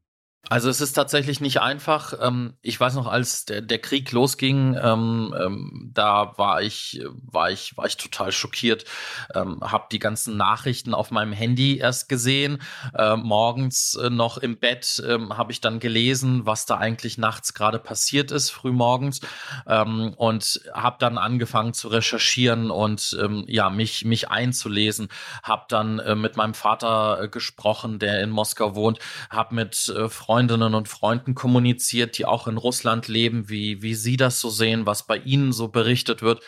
Also 0.50 0.70
es 0.70 0.80
ist 0.80 0.94
tatsächlich 0.94 1.42
nicht 1.42 1.62
einfach. 1.62 2.14
Ähm, 2.22 2.54
ich 2.62 2.80
weiß 2.80 2.94
noch, 2.96 3.08
als 3.08 3.46
der, 3.46 3.62
der 3.62 3.80
Krieg 3.80 4.12
losging, 4.12 4.78
ähm, 4.80 5.34
ähm, 5.40 5.92
da 5.94 6.38
war 6.38 6.62
ich, 6.62 7.02
war 7.14 7.50
ich, 7.50 7.76
war 7.78 7.88
ich 7.88 7.98
total 7.98 8.32
schockiert. 8.32 8.86
Ähm, 9.34 9.60
habe 9.62 9.86
die 9.92 9.98
ganzen 9.98 10.38
Nachrichten 10.38 10.94
auf 10.94 11.10
meinem 11.10 11.34
Handy 11.34 11.78
erst 11.80 12.10
gesehen. 12.10 12.62
Äh, 12.96 13.16
morgens 13.16 13.96
äh, 13.96 14.12
noch 14.12 14.38
im 14.38 14.58
Bett 14.58 15.04
ähm, 15.08 15.36
habe 15.36 15.52
ich 15.52 15.62
dann 15.62 15.80
gelesen, 15.80 16.46
was 16.46 16.68
da 16.68 16.78
eigentlich 16.78 17.18
nachts 17.18 17.56
gerade 17.56 17.80
passiert 17.80 18.32
ist, 18.32 18.52
frühmorgens, 18.52 19.22
ähm, 19.68 20.14
und 20.16 20.62
habe 20.74 20.98
dann 21.00 21.18
angefangen 21.18 21.74
zu 21.74 21.88
recherchieren 21.88 22.70
und 22.70 23.18
ähm, 23.20 23.46
ja 23.48 23.72
mich 23.72 24.06
mich 24.06 24.30
einzulesen. 24.30 25.08
Habe 25.42 25.66
dann 25.70 25.98
äh, 25.98 26.14
mit 26.14 26.38
meinem 26.38 26.54
Vater 26.54 27.24
äh, 27.24 27.30
gesprochen, 27.30 27.98
der 27.98 28.22
in 28.22 28.30
Moskau 28.30 28.76
wohnt. 28.76 29.00
Habe 29.32 29.56
mit 29.56 29.90
äh, 29.90 30.08
Freunden 30.08 30.35
Freundinnen 30.36 30.76
und 30.76 30.90
Freunden 30.90 31.34
kommuniziert, 31.34 32.18
die 32.18 32.26
auch 32.26 32.50
in 32.50 32.58
Russland 32.58 33.08
leben, 33.08 33.48
wie, 33.48 33.82
wie 33.82 33.96
sie 33.96 34.18
das 34.18 34.42
so 34.42 34.50
sehen, 34.50 34.86
was 34.86 35.08
bei 35.08 35.16
ihnen 35.16 35.54
so 35.54 35.70
berichtet 35.70 36.22
wird. 36.22 36.42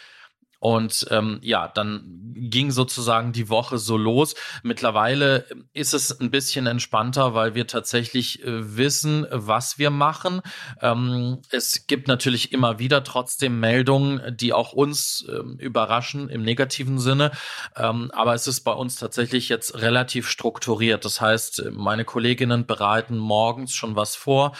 Und 0.60 1.08
ähm, 1.12 1.39
ja, 1.41 1.67
dann 1.67 2.34
ging 2.36 2.72
sozusagen 2.72 3.32
die 3.32 3.50
Woche 3.50 3.78
so 3.78 3.98
los. 3.98 4.36
Mittlerweile 4.63 5.46
ist 5.74 5.93
es 5.93 6.20
ein 6.20 6.32
bisschen 6.32 6.67
entspannter, 6.67 7.34
weil 7.34 7.56
wir 7.56 7.67
tatsächlich 7.67 8.43
äh, 8.43 8.78
wissen, 8.78 9.26
was 9.32 9.78
wir 9.78 9.89
machen. 9.89 10.41
Ähm, 10.82 11.41
es 11.52 11.88
gibt 11.88 12.08
natürlich 12.08 12.52
immer 12.52 12.80
wieder 12.80 13.04
trotzdem 13.04 13.60
Meldungen, 13.60 14.36
die 14.36 14.54
auch 14.54 14.74
uns 14.74 15.26
ähm, 15.30 15.58
überraschen 15.60 16.30
im 16.30 16.43
negativen 16.43 17.00
Sinne. 17.00 17.32
Ähm, 17.76 18.12
aber 18.13 18.34
es 18.34 18.48
ist 18.48 18.62
bei 18.62 18.74
uns 18.74 18.96
tatsächlich 18.96 19.50
jetzt 19.50 19.76
relativ 19.76 20.30
strukturiert. 20.30 21.06
Das 21.06 21.22
heißt, 21.22 21.72
meine 21.72 22.06
Kolleginnen 22.06 22.65
bereiten 22.65 23.17
morgens 23.17 23.74
schon 23.74 23.96
was 23.96 24.15
vor. 24.15 24.54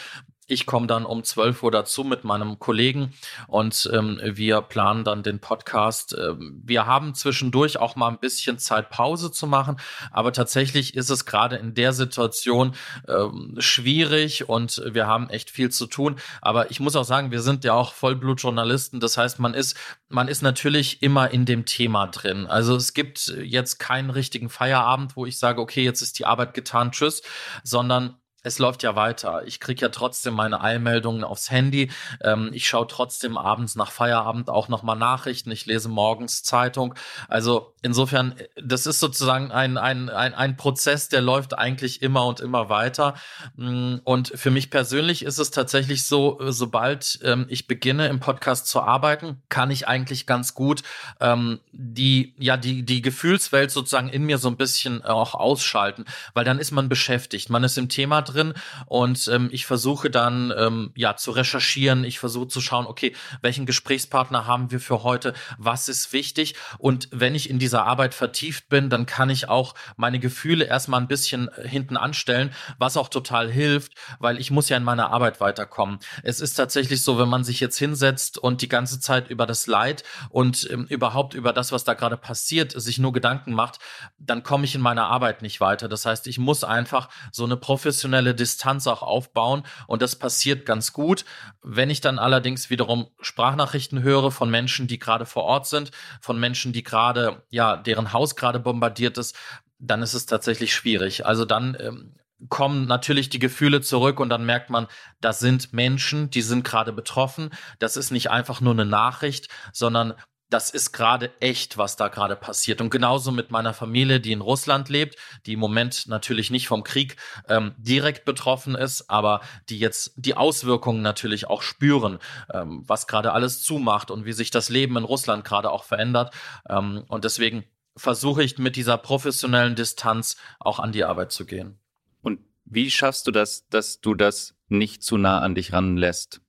Ich 0.50 0.64
komme 0.64 0.86
dann 0.86 1.04
um 1.04 1.22
12 1.22 1.62
Uhr 1.62 1.70
dazu 1.70 2.04
mit 2.04 2.24
meinem 2.24 2.58
Kollegen 2.58 3.12
und 3.48 3.88
ähm, 3.92 4.18
wir 4.24 4.62
planen 4.62 5.04
dann 5.04 5.22
den 5.22 5.40
Podcast. 5.40 6.16
Ähm, 6.18 6.62
wir 6.64 6.86
haben 6.86 7.14
zwischendurch 7.14 7.78
auch 7.78 7.96
mal 7.96 8.08
ein 8.08 8.18
bisschen 8.18 8.58
Zeit, 8.58 8.88
Pause 8.88 9.30
zu 9.30 9.46
machen, 9.46 9.78
aber 10.10 10.32
tatsächlich 10.32 10.96
ist 10.96 11.10
es 11.10 11.26
gerade 11.26 11.56
in 11.56 11.74
der 11.74 11.92
Situation 11.92 12.74
ähm, 13.06 13.56
schwierig 13.58 14.48
und 14.48 14.82
wir 14.86 15.06
haben 15.06 15.28
echt 15.28 15.50
viel 15.50 15.70
zu 15.70 15.86
tun. 15.86 16.16
Aber 16.40 16.70
ich 16.70 16.80
muss 16.80 16.96
auch 16.96 17.04
sagen, 17.04 17.30
wir 17.30 17.42
sind 17.42 17.62
ja 17.64 17.74
auch 17.74 17.92
Vollblutjournalisten. 17.92 19.00
Das 19.00 19.18
heißt, 19.18 19.38
man 19.40 19.52
ist, 19.52 19.76
man 20.08 20.28
ist 20.28 20.40
natürlich 20.40 21.02
immer 21.02 21.30
in 21.30 21.44
dem 21.44 21.66
Thema 21.66 22.06
drin. 22.06 22.46
Also 22.46 22.74
es 22.74 22.94
gibt 22.94 23.34
jetzt 23.42 23.78
keinen 23.78 24.08
richtigen 24.08 24.48
Feierabend, 24.48 25.14
wo 25.14 25.26
ich 25.26 25.38
sage, 25.38 25.60
okay, 25.60 25.84
jetzt 25.84 26.00
ist 26.00 26.18
die 26.18 26.24
Arbeit 26.24 26.54
getan, 26.54 26.90
tschüss, 26.90 27.20
sondern 27.62 28.16
es 28.44 28.58
läuft 28.58 28.84
ja 28.84 28.94
weiter. 28.94 29.42
Ich 29.46 29.58
kriege 29.58 29.82
ja 29.82 29.88
trotzdem 29.88 30.34
meine 30.34 30.60
Eilmeldungen 30.60 31.24
aufs 31.24 31.50
Handy. 31.50 31.90
Ähm, 32.22 32.50
ich 32.52 32.68
schaue 32.68 32.86
trotzdem 32.86 33.36
abends 33.36 33.74
nach 33.74 33.90
Feierabend 33.90 34.48
auch 34.48 34.68
nochmal 34.68 34.96
Nachrichten. 34.96 35.50
Ich 35.50 35.66
lese 35.66 35.88
morgens 35.88 36.44
Zeitung. 36.44 36.94
Also 37.26 37.74
insofern, 37.82 38.36
das 38.56 38.86
ist 38.86 39.00
sozusagen 39.00 39.50
ein, 39.50 39.76
ein, 39.76 40.08
ein, 40.08 40.34
ein 40.34 40.56
Prozess, 40.56 41.08
der 41.08 41.20
läuft 41.20 41.58
eigentlich 41.58 42.00
immer 42.00 42.26
und 42.26 42.38
immer 42.38 42.68
weiter. 42.68 43.14
Mm, 43.56 43.96
und 44.04 44.32
für 44.36 44.52
mich 44.52 44.70
persönlich 44.70 45.24
ist 45.24 45.38
es 45.38 45.50
tatsächlich 45.50 46.06
so, 46.06 46.38
sobald 46.48 47.18
ähm, 47.24 47.46
ich 47.48 47.66
beginne 47.66 48.06
im 48.06 48.20
Podcast 48.20 48.68
zu 48.68 48.80
arbeiten, 48.80 49.42
kann 49.48 49.72
ich 49.72 49.88
eigentlich 49.88 50.26
ganz 50.26 50.54
gut 50.54 50.82
ähm, 51.20 51.58
die, 51.72 52.34
ja, 52.38 52.56
die, 52.56 52.84
die 52.84 53.02
Gefühlswelt 53.02 53.72
sozusagen 53.72 54.08
in 54.08 54.22
mir 54.24 54.38
so 54.38 54.48
ein 54.48 54.56
bisschen 54.56 55.04
auch 55.04 55.34
ausschalten, 55.34 56.04
weil 56.34 56.44
dann 56.44 56.60
ist 56.60 56.70
man 56.70 56.88
beschäftigt. 56.88 57.50
Man 57.50 57.64
ist 57.64 57.76
im 57.78 57.88
Thema 57.88 58.22
drin 58.32 58.54
und 58.86 59.28
ähm, 59.28 59.48
ich 59.52 59.66
versuche 59.66 60.10
dann 60.10 60.52
ähm, 60.56 60.92
ja 60.94 61.16
zu 61.16 61.30
recherchieren. 61.30 62.04
Ich 62.04 62.18
versuche 62.18 62.48
zu 62.48 62.60
schauen, 62.60 62.86
okay, 62.86 63.14
welchen 63.42 63.66
Gesprächspartner 63.66 64.46
haben 64.46 64.70
wir 64.70 64.80
für 64.80 65.02
heute? 65.02 65.34
Was 65.58 65.88
ist 65.88 66.12
wichtig? 66.12 66.54
Und 66.78 67.08
wenn 67.12 67.34
ich 67.34 67.50
in 67.50 67.58
dieser 67.58 67.84
Arbeit 67.84 68.14
vertieft 68.14 68.68
bin, 68.68 68.90
dann 68.90 69.06
kann 69.06 69.30
ich 69.30 69.48
auch 69.48 69.74
meine 69.96 70.18
Gefühle 70.18 70.64
erstmal 70.64 71.00
ein 71.00 71.08
bisschen 71.08 71.48
äh, 71.48 71.68
hinten 71.68 71.96
anstellen, 71.96 72.52
was 72.78 72.96
auch 72.96 73.08
total 73.08 73.50
hilft, 73.50 73.92
weil 74.18 74.38
ich 74.38 74.50
muss 74.50 74.68
ja 74.68 74.76
in 74.76 74.84
meiner 74.84 75.10
Arbeit 75.10 75.40
weiterkommen. 75.40 75.98
Es 76.22 76.40
ist 76.40 76.54
tatsächlich 76.54 77.02
so, 77.02 77.18
wenn 77.18 77.28
man 77.28 77.44
sich 77.44 77.60
jetzt 77.60 77.78
hinsetzt 77.78 78.38
und 78.38 78.62
die 78.62 78.68
ganze 78.68 79.00
Zeit 79.00 79.30
über 79.30 79.46
das 79.46 79.66
Leid 79.66 80.04
und 80.30 80.68
ähm, 80.70 80.86
überhaupt 80.88 81.34
über 81.34 81.52
das, 81.52 81.72
was 81.72 81.84
da 81.84 81.94
gerade 81.94 82.16
passiert, 82.16 82.72
sich 82.72 82.98
nur 82.98 83.12
Gedanken 83.12 83.52
macht, 83.52 83.78
dann 84.18 84.42
komme 84.42 84.64
ich 84.64 84.74
in 84.74 84.80
meiner 84.80 85.06
Arbeit 85.06 85.42
nicht 85.42 85.60
weiter. 85.60 85.88
Das 85.88 86.04
heißt, 86.06 86.26
ich 86.26 86.38
muss 86.38 86.64
einfach 86.64 87.08
so 87.32 87.44
eine 87.44 87.56
professionelle 87.56 88.17
professionelle 88.18 88.34
Distanz 88.34 88.86
auch 88.86 89.02
aufbauen 89.02 89.62
und 89.86 90.02
das 90.02 90.16
passiert 90.16 90.66
ganz 90.66 90.92
gut. 90.92 91.24
Wenn 91.62 91.90
ich 91.90 92.00
dann 92.00 92.18
allerdings 92.18 92.70
wiederum 92.70 93.08
Sprachnachrichten 93.20 94.02
höre 94.02 94.30
von 94.30 94.50
Menschen, 94.50 94.86
die 94.86 94.98
gerade 94.98 95.26
vor 95.26 95.44
Ort 95.44 95.66
sind, 95.66 95.90
von 96.20 96.38
Menschen, 96.38 96.72
die 96.72 96.82
gerade, 96.82 97.42
ja, 97.50 97.76
deren 97.76 98.12
Haus 98.12 98.36
gerade 98.36 98.58
bombardiert 98.58 99.18
ist, 99.18 99.36
dann 99.78 100.02
ist 100.02 100.14
es 100.14 100.26
tatsächlich 100.26 100.74
schwierig. 100.74 101.24
Also 101.26 101.44
dann 101.44 101.76
ähm, 101.78 102.14
kommen 102.48 102.86
natürlich 102.86 103.28
die 103.28 103.38
Gefühle 103.38 103.80
zurück 103.80 104.20
und 104.20 104.28
dann 104.28 104.44
merkt 104.44 104.70
man, 104.70 104.86
das 105.20 105.38
sind 105.38 105.72
Menschen, 105.72 106.30
die 106.30 106.42
sind 106.42 106.64
gerade 106.64 106.92
betroffen. 106.92 107.50
Das 107.78 107.96
ist 107.96 108.10
nicht 108.10 108.30
einfach 108.30 108.60
nur 108.60 108.72
eine 108.72 108.84
Nachricht, 108.84 109.48
sondern 109.72 110.14
das 110.50 110.70
ist 110.70 110.92
gerade 110.92 111.30
echt, 111.40 111.76
was 111.76 111.96
da 111.96 112.08
gerade 112.08 112.36
passiert. 112.36 112.80
Und 112.80 112.90
genauso 112.90 113.32
mit 113.32 113.50
meiner 113.50 113.74
Familie, 113.74 114.20
die 114.20 114.32
in 114.32 114.40
Russland 114.40 114.88
lebt, 114.88 115.16
die 115.46 115.54
im 115.54 115.60
Moment 115.60 116.06
natürlich 116.06 116.50
nicht 116.50 116.68
vom 116.68 116.84
Krieg 116.84 117.16
ähm, 117.48 117.74
direkt 117.76 118.24
betroffen 118.24 118.74
ist, 118.74 119.10
aber 119.10 119.40
die 119.68 119.78
jetzt 119.78 120.12
die 120.16 120.34
Auswirkungen 120.34 121.02
natürlich 121.02 121.48
auch 121.48 121.62
spüren, 121.62 122.18
ähm, 122.52 122.82
was 122.86 123.06
gerade 123.06 123.32
alles 123.32 123.62
zumacht 123.62 124.10
und 124.10 124.24
wie 124.24 124.32
sich 124.32 124.50
das 124.50 124.68
Leben 124.70 124.96
in 124.96 125.04
Russland 125.04 125.44
gerade 125.44 125.70
auch 125.70 125.84
verändert. 125.84 126.34
Ähm, 126.68 127.04
und 127.08 127.24
deswegen 127.24 127.64
versuche 127.96 128.42
ich 128.42 128.58
mit 128.58 128.76
dieser 128.76 128.96
professionellen 128.96 129.74
Distanz 129.74 130.36
auch 130.60 130.78
an 130.78 130.92
die 130.92 131.04
Arbeit 131.04 131.32
zu 131.32 131.44
gehen. 131.44 131.78
Und 132.22 132.40
wie 132.64 132.90
schaffst 132.90 133.26
du 133.26 133.32
das, 133.32 133.68
dass 133.68 134.00
du 134.00 134.14
das 134.14 134.54
nicht 134.68 135.02
zu 135.02 135.18
nah 135.18 135.40
an 135.40 135.54
dich 135.54 135.72
ranlässt? 135.72 136.40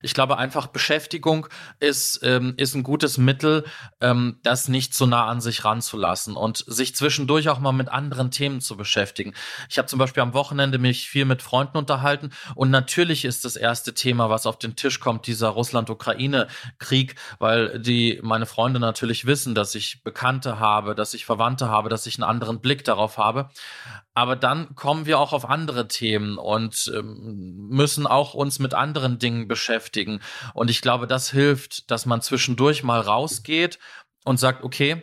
Ich 0.00 0.14
glaube, 0.14 0.38
einfach 0.38 0.68
Beschäftigung 0.68 1.48
ist, 1.80 2.20
ähm, 2.22 2.54
ist 2.56 2.74
ein 2.74 2.84
gutes 2.84 3.18
Mittel, 3.18 3.64
ähm, 4.00 4.38
das 4.44 4.68
nicht 4.68 4.94
zu 4.94 5.06
nah 5.06 5.26
an 5.26 5.40
sich 5.40 5.64
ranzulassen 5.64 6.36
und 6.36 6.58
sich 6.68 6.94
zwischendurch 6.94 7.48
auch 7.48 7.58
mal 7.58 7.72
mit 7.72 7.88
anderen 7.88 8.30
Themen 8.30 8.60
zu 8.60 8.76
beschäftigen. 8.76 9.34
Ich 9.68 9.76
habe 9.76 9.88
zum 9.88 9.98
Beispiel 9.98 10.22
am 10.22 10.34
Wochenende 10.34 10.78
mich 10.78 11.08
viel 11.08 11.24
mit 11.24 11.42
Freunden 11.42 11.78
unterhalten 11.78 12.30
und 12.54 12.70
natürlich 12.70 13.24
ist 13.24 13.44
das 13.44 13.56
erste 13.56 13.92
Thema, 13.92 14.30
was 14.30 14.46
auf 14.46 14.58
den 14.58 14.76
Tisch 14.76 15.00
kommt, 15.00 15.26
dieser 15.26 15.48
Russland-Ukraine-Krieg, 15.48 17.16
weil 17.40 17.80
die 17.80 18.20
meine 18.22 18.46
Freunde 18.46 18.78
natürlich 18.78 19.26
wissen, 19.26 19.56
dass 19.56 19.74
ich 19.74 20.04
Bekannte 20.04 20.60
habe, 20.60 20.94
dass 20.94 21.12
ich 21.12 21.24
Verwandte 21.24 21.68
habe, 21.68 21.88
dass 21.88 22.06
ich 22.06 22.18
einen 22.18 22.30
anderen 22.30 22.60
Blick 22.60 22.84
darauf 22.84 23.18
habe. 23.18 23.50
Aber 24.14 24.34
dann 24.34 24.74
kommen 24.74 25.06
wir 25.06 25.18
auch 25.20 25.32
auf 25.32 25.48
andere 25.48 25.86
Themen 25.86 26.38
und 26.38 26.90
ähm, 26.92 27.68
müssen 27.68 28.06
auch 28.06 28.34
uns 28.34 28.58
mit 28.58 28.74
anderen 28.74 29.18
Dingen 29.18 29.46
beschäftigen. 29.46 29.87
Und 30.54 30.70
ich 30.70 30.80
glaube, 30.80 31.06
das 31.06 31.30
hilft, 31.30 31.90
dass 31.90 32.06
man 32.06 32.22
zwischendurch 32.22 32.82
mal 32.82 33.00
rausgeht 33.00 33.78
und 34.24 34.38
sagt, 34.38 34.62
okay, 34.64 35.02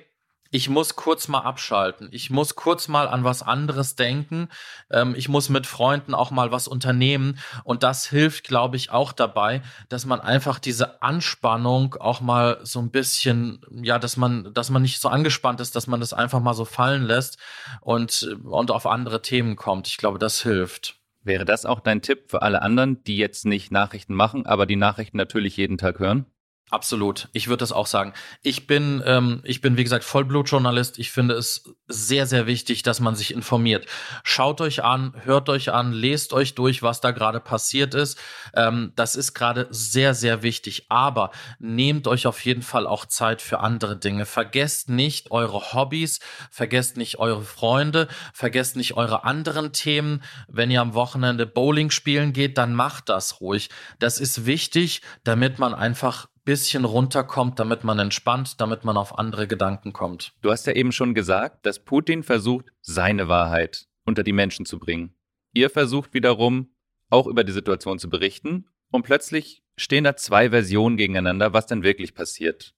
ich 0.56 0.70
muss 0.70 0.96
kurz 0.96 1.28
mal 1.28 1.42
abschalten. 1.42 2.08
Ich 2.12 2.30
muss 2.30 2.56
kurz 2.56 2.88
mal 2.88 3.10
an 3.10 3.26
was 3.26 3.42
anderes 3.42 3.96
denken. 3.98 4.48
Ähm, 4.90 5.14
ich 5.18 5.28
muss 5.28 5.50
mit 5.50 5.68
Freunden 5.68 6.14
auch 6.14 6.32
mal 6.32 6.50
was 6.52 6.70
unternehmen. 6.70 7.40
Und 7.66 7.84
das 7.84 8.08
hilft, 8.08 8.46
glaube 8.46 8.78
ich, 8.78 8.90
auch 8.90 9.12
dabei, 9.12 9.62
dass 9.90 10.06
man 10.06 10.22
einfach 10.22 10.60
diese 10.60 11.02
Anspannung 11.02 11.96
auch 11.96 12.22
mal 12.22 12.60
so 12.64 12.80
ein 12.80 12.90
bisschen, 12.90 13.60
ja, 13.70 14.00
dass 14.00 14.16
man, 14.16 14.54
dass 14.54 14.70
man 14.70 14.82
nicht 14.82 15.02
so 15.02 15.10
angespannt 15.10 15.60
ist, 15.60 15.76
dass 15.76 15.88
man 15.88 16.00
das 16.00 16.14
einfach 16.14 16.40
mal 16.40 16.54
so 16.54 16.64
fallen 16.64 17.04
lässt 17.04 17.38
und, 17.82 18.24
und 18.44 18.72
auf 18.72 18.86
andere 18.86 19.22
Themen 19.22 19.58
kommt. 19.58 19.88
Ich 19.88 19.98
glaube, 19.98 20.20
das 20.20 20.42
hilft. 20.42 20.96
Wäre 21.26 21.44
das 21.44 21.66
auch 21.66 21.80
dein 21.80 22.04
Tipp 22.04 22.30
für 22.30 22.44
alle 22.44 22.62
anderen, 22.62 23.04
die 23.04 23.18
jetzt 23.18 23.46
nicht 23.46 23.72
Nachrichten 23.72 24.14
machen, 24.14 24.46
aber 24.46 24.66
die 24.68 24.76
Nachrichten 24.76 25.18
natürlich 25.18 25.58
jeden 25.58 25.78
Tag 25.78 26.00
hören? 26.00 26.28
Absolut. 26.72 27.30
Ich 27.32 27.48
würde 27.48 27.60
das 27.60 27.72
auch 27.72 27.86
sagen. 27.86 28.14
Ich 28.42 28.66
bin, 28.66 29.04
ähm, 29.06 29.42
ich 29.44 29.62
bin, 29.62 29.78
wie 29.78 29.84
gesagt, 29.84 30.04
Vollblutjournalist. 30.04 30.98
Ich 30.98 31.12
finde 31.12 31.36
es 31.36 31.76
sehr, 31.88 32.26
sehr 32.26 32.48
wichtig, 32.48 32.82
dass 32.82 33.00
man 33.00 33.16
sich 33.16 33.32
informiert. 33.36 33.86
Schaut 34.24 34.62
euch 34.62 34.84
an, 34.84 35.14
hört 35.26 35.48
euch 35.48 35.72
an, 35.72 35.94
lest 35.94 36.34
euch 36.34 36.56
durch, 36.56 36.82
was 36.82 37.02
da 37.02 37.12
gerade 37.12 37.40
passiert 37.40 37.94
ist. 37.94 38.18
Ähm, 38.56 38.94
das 38.96 39.16
ist 39.16 39.36
gerade 39.36 39.68
sehr, 39.70 40.16
sehr 40.16 40.42
wichtig. 40.42 40.88
Aber 40.90 41.30
nehmt 41.60 42.08
euch 42.08 42.26
auf 42.26 42.44
jeden 42.44 42.64
Fall 42.64 42.88
auch 42.88 43.06
Zeit 43.06 43.44
für 43.44 43.60
andere 43.60 43.96
Dinge. 43.96 44.26
Vergesst 44.26 44.90
nicht 44.90 45.30
eure 45.30 45.74
Hobbys, 45.74 46.20
vergesst 46.50 46.98
nicht 46.98 47.20
eure 47.20 47.44
Freunde, 47.44 48.08
vergesst 48.34 48.76
nicht 48.76 48.98
eure 48.98 49.24
anderen 49.24 49.72
Themen. 49.72 50.24
Wenn 50.48 50.72
ihr 50.72 50.82
am 50.82 50.96
Wochenende 50.96 51.46
Bowling 51.46 51.92
spielen 51.92 52.34
geht, 52.34 52.58
dann 52.58 52.74
macht 52.74 53.10
das 53.10 53.40
ruhig. 53.40 53.70
Das 54.00 54.20
ist 54.20 54.48
wichtig, 54.48 55.04
damit 55.24 55.60
man 55.60 55.76
einfach 55.76 56.28
bisschen 56.46 56.86
runterkommt, 56.86 57.60
damit 57.60 57.84
man 57.84 58.00
entspannt, 58.00 58.62
damit 58.62 58.86
man 58.86 58.98
auf 58.98 59.18
andere 59.18 59.48
Gedanken 59.48 59.92
kommt. 59.92 60.34
Du 60.42 60.52
hast 60.52 60.68
ja 60.68 60.74
eben 60.74 60.92
schon 60.92 61.14
gesagt, 61.14 61.66
dass 61.66 61.84
Putin 61.84 62.24
versucht, 62.24 62.68
seine 62.82 63.28
Wahrheit 63.28 63.88
unter 64.06 64.24
die 64.24 64.32
Menschen 64.32 64.66
zu 64.66 64.80
bringen. 64.80 65.16
Ihr 65.54 65.70
versucht 65.70 66.14
wiederum, 66.14 66.70
auch 67.10 67.28
über 67.28 67.44
die 67.44 67.52
Situation 67.52 68.00
zu 68.00 68.10
berichten 68.10 68.68
und 68.92 69.04
plötzlich 69.04 69.64
stehen 69.78 70.04
da 70.04 70.16
zwei 70.16 70.52
Versionen 70.52 70.98
gegeneinander, 70.98 71.54
was 71.54 71.66
denn 71.66 71.84
wirklich 71.84 72.14
passiert. 72.14 72.76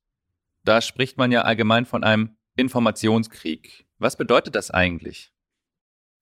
Da 0.64 0.82
spricht 0.82 1.18
man 1.18 1.32
ja 1.32 1.42
allgemein 1.42 1.86
von 1.86 2.04
einem 2.04 2.38
Informationskrieg. 2.56 3.86
Was 4.00 4.16
bedeutet 4.16 4.56
das 4.56 4.72
eigentlich? 4.72 5.32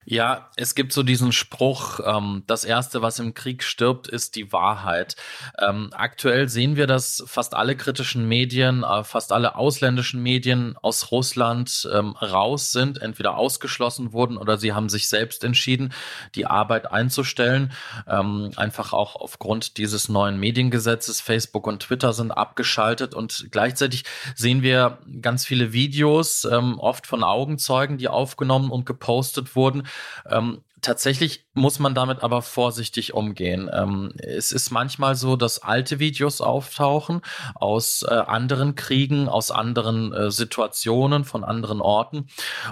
Ja, 0.08 0.50
es 0.54 0.76
gibt 0.76 0.92
so 0.92 1.02
diesen 1.02 1.32
Spruch, 1.32 1.98
ähm, 2.04 2.44
das 2.46 2.62
Erste, 2.62 3.02
was 3.02 3.18
im 3.18 3.34
Krieg 3.34 3.64
stirbt, 3.64 4.06
ist 4.06 4.36
die 4.36 4.52
Wahrheit. 4.52 5.16
Ähm, 5.58 5.90
aktuell 5.92 6.48
sehen 6.48 6.76
wir, 6.76 6.86
dass 6.86 7.24
fast 7.26 7.54
alle 7.54 7.74
kritischen 7.74 8.28
Medien, 8.28 8.84
äh, 8.84 9.02
fast 9.02 9.32
alle 9.32 9.56
ausländischen 9.56 10.22
Medien 10.22 10.76
aus 10.80 11.10
Russland 11.10 11.88
ähm, 11.92 12.10
raus 12.22 12.70
sind, 12.70 13.02
entweder 13.02 13.36
ausgeschlossen 13.36 14.12
wurden 14.12 14.36
oder 14.36 14.58
sie 14.58 14.72
haben 14.72 14.88
sich 14.88 15.08
selbst 15.08 15.42
entschieden, 15.42 15.92
die 16.36 16.46
Arbeit 16.46 16.92
einzustellen. 16.92 17.72
Ähm, 18.06 18.52
einfach 18.54 18.92
auch 18.92 19.16
aufgrund 19.16 19.76
dieses 19.76 20.08
neuen 20.08 20.38
Mediengesetzes. 20.38 21.20
Facebook 21.20 21.66
und 21.66 21.80
Twitter 21.80 22.12
sind 22.12 22.30
abgeschaltet 22.30 23.12
und 23.12 23.48
gleichzeitig 23.50 24.04
sehen 24.36 24.62
wir 24.62 24.98
ganz 25.20 25.44
viele 25.44 25.72
Videos, 25.72 26.44
ähm, 26.44 26.78
oft 26.78 27.08
von 27.08 27.24
Augenzeugen, 27.24 27.98
die 27.98 28.06
aufgenommen 28.06 28.70
und 28.70 28.86
gepostet 28.86 29.56
wurden 29.56 29.82
ähm, 30.28 30.62
tatsächlich 30.80 31.46
muss 31.54 31.78
man 31.78 31.94
damit 31.94 32.22
aber 32.22 32.42
vorsichtig 32.42 33.14
umgehen. 33.14 33.70
Ähm, 33.72 34.12
es 34.18 34.52
ist 34.52 34.70
manchmal 34.70 35.14
so, 35.14 35.36
dass 35.36 35.62
alte 35.62 35.98
Videos 35.98 36.40
auftauchen 36.40 37.22
aus 37.54 38.04
äh, 38.08 38.14
anderen 38.14 38.74
Kriegen, 38.74 39.28
aus 39.28 39.50
anderen 39.50 40.12
äh, 40.12 40.30
Situationen, 40.30 41.24
von 41.24 41.44
anderen 41.44 41.80
Orten. 41.80 42.28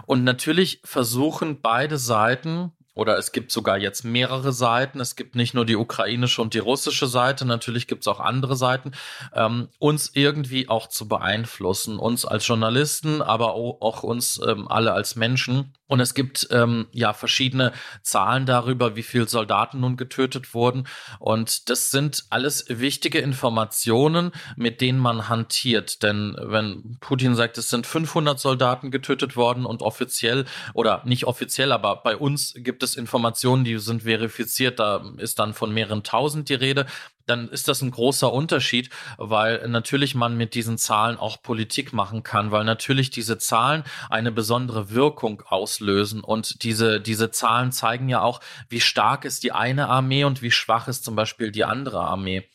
Und 0.07 0.25
natürlich 0.25 0.81
versuchen 0.85 1.61
beide 1.61 1.99
Seiten, 1.99 2.73
oder 2.95 3.19
es 3.19 3.33
gibt 3.33 3.51
sogar 3.51 3.77
jetzt 3.77 4.05
mehrere 4.05 4.53
Seiten. 4.53 5.01
Es 5.01 5.17
gibt 5.17 5.35
nicht 5.35 5.55
nur 5.55 5.67
die 5.67 5.77
ukrainische 5.77 6.41
und 6.41 6.55
die 6.55 6.59
russische 6.61 7.07
Seite, 7.07 7.45
natürlich 7.45 7.87
gibt 7.87 8.03
es 8.03 8.09
auch 8.09 8.21
andere 8.21 8.57
Seiten, 8.57 8.93
ähm, 9.35 9.69
uns 9.79 10.13
irgendwie 10.15 10.69
auch 10.69 10.89
zu 10.89 11.09
beeinflussen, 11.09 11.99
uns 11.99 12.25
als 12.25 12.47
Journalisten, 12.47 13.21
aber 13.21 13.55
auch, 13.55 14.03
uns 14.05 14.41
ähm, 14.47 14.69
alle 14.69 14.93
als 14.93 15.17
Menschen. 15.17 15.75
Und 15.87 16.01
es 16.01 16.15
gibt 16.15 16.49
ähm, 16.51 16.87
ja 16.93 17.13
verschiedene 17.13 17.73
Zahlen 18.03 18.47
darüber, 18.47 18.97
wie 18.97 19.03
viele 19.03 19.29
Soldaten 19.29 19.81
nun 19.81 19.97
getötet 19.97 20.55
wurden. 20.55 20.87
Und 21.19 21.69
das 21.69 21.91
sind 21.91 22.25
alles 22.31 22.65
wichtige 22.69 23.19
Informationen, 23.19 24.33
mit 24.57 24.81
denen 24.81 24.99
man 24.99 25.29
hantiert. 25.29 26.03
Denn 26.03 26.37
wenn 26.41 26.97
Putin 27.01 27.35
sagt, 27.35 27.59
es 27.59 27.69
sind 27.69 27.87
500 27.87 28.41
Soldaten 28.41 28.91
getötet 28.91 29.37
worden 29.37 29.67
und 29.67 29.83
offiziell 29.83 30.47
oder 30.73 31.03
nicht 31.05 31.27
offiziell, 31.27 31.71
aber 31.71 31.97
bei 31.97 32.17
uns 32.17 32.55
gibt 32.57 32.83
es 32.85 32.97
Informationen, 32.97 33.65
die 33.65 33.79
sind 33.79 34.03
verifiziert, 34.03 34.79
da 34.79 35.05
ist 35.19 35.39
dann 35.39 35.55
von 35.55 35.73
mehreren 35.73 36.03
tausend 36.05 36.49
die 36.49 36.55
Rede 36.55 36.87
dann 37.27 37.49
ist 37.49 37.69
das 37.69 37.83
ein 37.83 37.91
großer 37.91 38.33
Unterschied, 38.33 38.91
weil 39.17 39.67
natürlich 39.69 40.15
man 40.15 40.37
mit 40.37 40.55
diesen 40.55 40.79
Zahlen 40.79 41.17
auch 41.17 41.43
Politik 41.43 41.93
machen 41.93 42.23
kann, 42.23 42.51
weil 42.51 42.65
natürlich 42.65 43.11
diese 43.11 43.39
Zahlen 43.39 43.85
eine 44.11 44.33
besondere 44.33 44.91
Wirkung 44.91 45.43
auslösen 45.47 46.23
und 46.23 46.63
diese, 46.63 47.01
diese 47.01 47.31
Zahlen 47.31 47.73
zeigen 47.73 48.09
ja 48.09 48.21
auch, 48.21 48.41
wie 48.69 48.81
stark 48.81 49.25
ist 49.25 49.43
die 49.43 49.53
eine 49.53 49.89
Armee 49.89 50.25
und 50.25 50.43
wie 50.43 50.51
schwach 50.51 50.89
ist 50.89 51.05
zum 51.05 51.17
Beispiel 51.17 51.51
die 51.51 51.65
andere 51.65 52.01
Armee. 52.01 52.49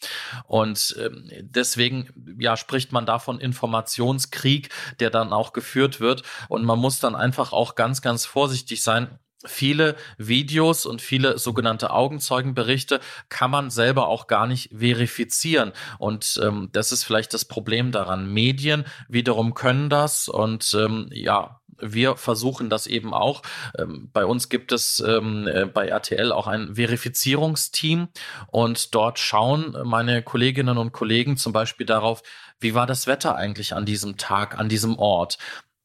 Und 0.46 0.96
ähm, 1.00 1.30
deswegen, 1.42 2.10
ja, 2.40 2.58
spricht 2.58 2.92
man 2.92 3.06
davon 3.06 3.40
Informationskrieg, 3.40 4.70
der 5.00 5.10
dann 5.10 5.34
auch 5.34 5.54
geführt 5.54 6.00
wird 6.00 6.24
und 6.48 6.64
man 6.66 6.80
muss 6.80 7.00
dann 7.00 7.16
einfach 7.16 7.54
auch 7.54 7.76
ganz, 7.76 8.02
ganz 8.02 8.26
vorsichtig 8.26 8.84
sein, 8.84 9.20
viele 9.46 9.96
Videos 10.18 10.86
und 10.86 11.02
viele 11.02 11.38
sogenannte 11.38 11.92
Augenzeugenberichte 11.92 13.00
kann 13.30 13.52
man 13.52 13.70
selber 13.70 14.08
auch 14.08 14.28
gar 14.28 14.48
nicht 14.48 14.70
verifizieren. 14.78 15.72
Und 15.98 16.40
ähm, 16.44 16.70
das 16.74 16.92
ist 16.92 17.04
vielleicht 17.04 17.34
das 17.34 17.46
Problem 17.46 17.92
daran. 17.92 18.32
Medien 18.32 18.86
wiederum 19.08 19.54
können 19.54 19.90
das 19.90 20.28
und 20.28 20.76
ähm, 20.78 21.10
ja, 21.12 21.60
wir 21.82 22.18
versuchen 22.18 22.70
das 22.70 22.88
eben 22.88 23.14
auch. 23.14 23.42
Ähm, 23.78 24.10
bei 24.12 24.26
uns 24.26 24.50
gibt 24.50 24.72
es 24.72 25.00
ähm, 25.00 25.48
äh, 25.48 25.66
bei 25.66 25.88
RTL 25.88 26.32
auch 26.32 26.48
ein 26.48 26.76
Verifizierungsteam 26.76 28.10
und 28.48 28.94
dort 28.96 29.20
schauen 29.20 29.76
meine 29.84 30.22
Kolleginnen 30.22 30.78
und 30.78 30.92
Kollegen 30.92 31.38
zum 31.38 31.54
Beispiel 31.54 31.86
darauf, 31.86 32.22
wie 32.60 32.74
war 32.74 32.86
das 32.86 33.08
Wetter 33.08 33.36
eigentlich 33.36 33.74
an 33.74 33.86
diesem 33.86 34.18
Tag, 34.18 34.58
an 34.58 34.68
diesem 34.68 34.98
Ort? 34.98 35.38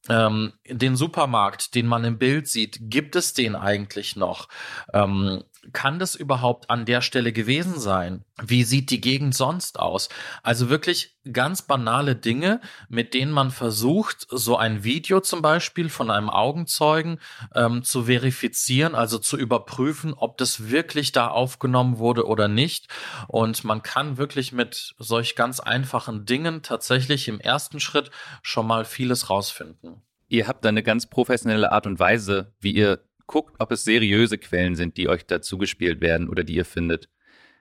Ähm, 0.08 0.52
den 0.68 0.96
Supermarkt, 0.96 1.74
den 1.74 1.86
man 1.86 2.04
im 2.04 2.18
Bild 2.18 2.48
sieht, 2.48 2.78
gibt 2.80 3.16
es 3.16 3.32
den 3.32 3.56
eigentlich 3.56 4.16
noch? 4.16 4.48
Ähm, 4.92 5.44
kann 5.72 5.98
das 5.98 6.14
überhaupt 6.14 6.70
an 6.70 6.84
der 6.84 7.00
Stelle 7.00 7.32
gewesen 7.32 7.78
sein? 7.78 8.24
Wie 8.42 8.64
sieht 8.64 8.90
die 8.90 9.00
Gegend 9.00 9.34
sonst 9.34 9.78
aus? 9.78 10.08
Also 10.42 10.68
wirklich 10.68 11.16
ganz 11.32 11.62
banale 11.62 12.16
Dinge, 12.16 12.60
mit 12.88 13.14
denen 13.14 13.32
man 13.32 13.50
versucht, 13.50 14.26
so 14.30 14.56
ein 14.56 14.84
Video 14.84 15.20
zum 15.20 15.42
Beispiel 15.42 15.88
von 15.88 16.10
einem 16.10 16.28
Augenzeugen 16.28 17.18
ähm, 17.54 17.82
zu 17.82 18.04
verifizieren, 18.04 18.94
also 18.94 19.18
zu 19.18 19.36
überprüfen, 19.36 20.14
ob 20.14 20.36
das 20.38 20.70
wirklich 20.70 21.12
da 21.12 21.28
aufgenommen 21.28 21.98
wurde 21.98 22.26
oder 22.26 22.48
nicht. 22.48 22.88
Und 23.28 23.64
man 23.64 23.82
kann 23.82 24.16
wirklich 24.16 24.52
mit 24.52 24.94
solch 24.98 25.36
ganz 25.36 25.60
einfachen 25.60 26.26
Dingen 26.26 26.62
tatsächlich 26.62 27.28
im 27.28 27.40
ersten 27.40 27.80
Schritt 27.80 28.10
schon 28.42 28.66
mal 28.66 28.84
vieles 28.84 29.30
rausfinden. 29.30 30.02
Ihr 30.28 30.48
habt 30.48 30.66
eine 30.66 30.82
ganz 30.82 31.06
professionelle 31.06 31.70
Art 31.70 31.86
und 31.86 31.98
Weise, 31.98 32.52
wie 32.60 32.72
ihr 32.72 33.00
guckt, 33.26 33.54
ob 33.58 33.72
es 33.72 33.84
seriöse 33.84 34.38
Quellen 34.38 34.74
sind, 34.74 34.96
die 34.96 35.08
euch 35.08 35.26
dazu 35.26 35.58
gespielt 35.58 36.00
werden 36.00 36.28
oder 36.28 36.44
die 36.44 36.54
ihr 36.54 36.64
findet. 36.64 37.08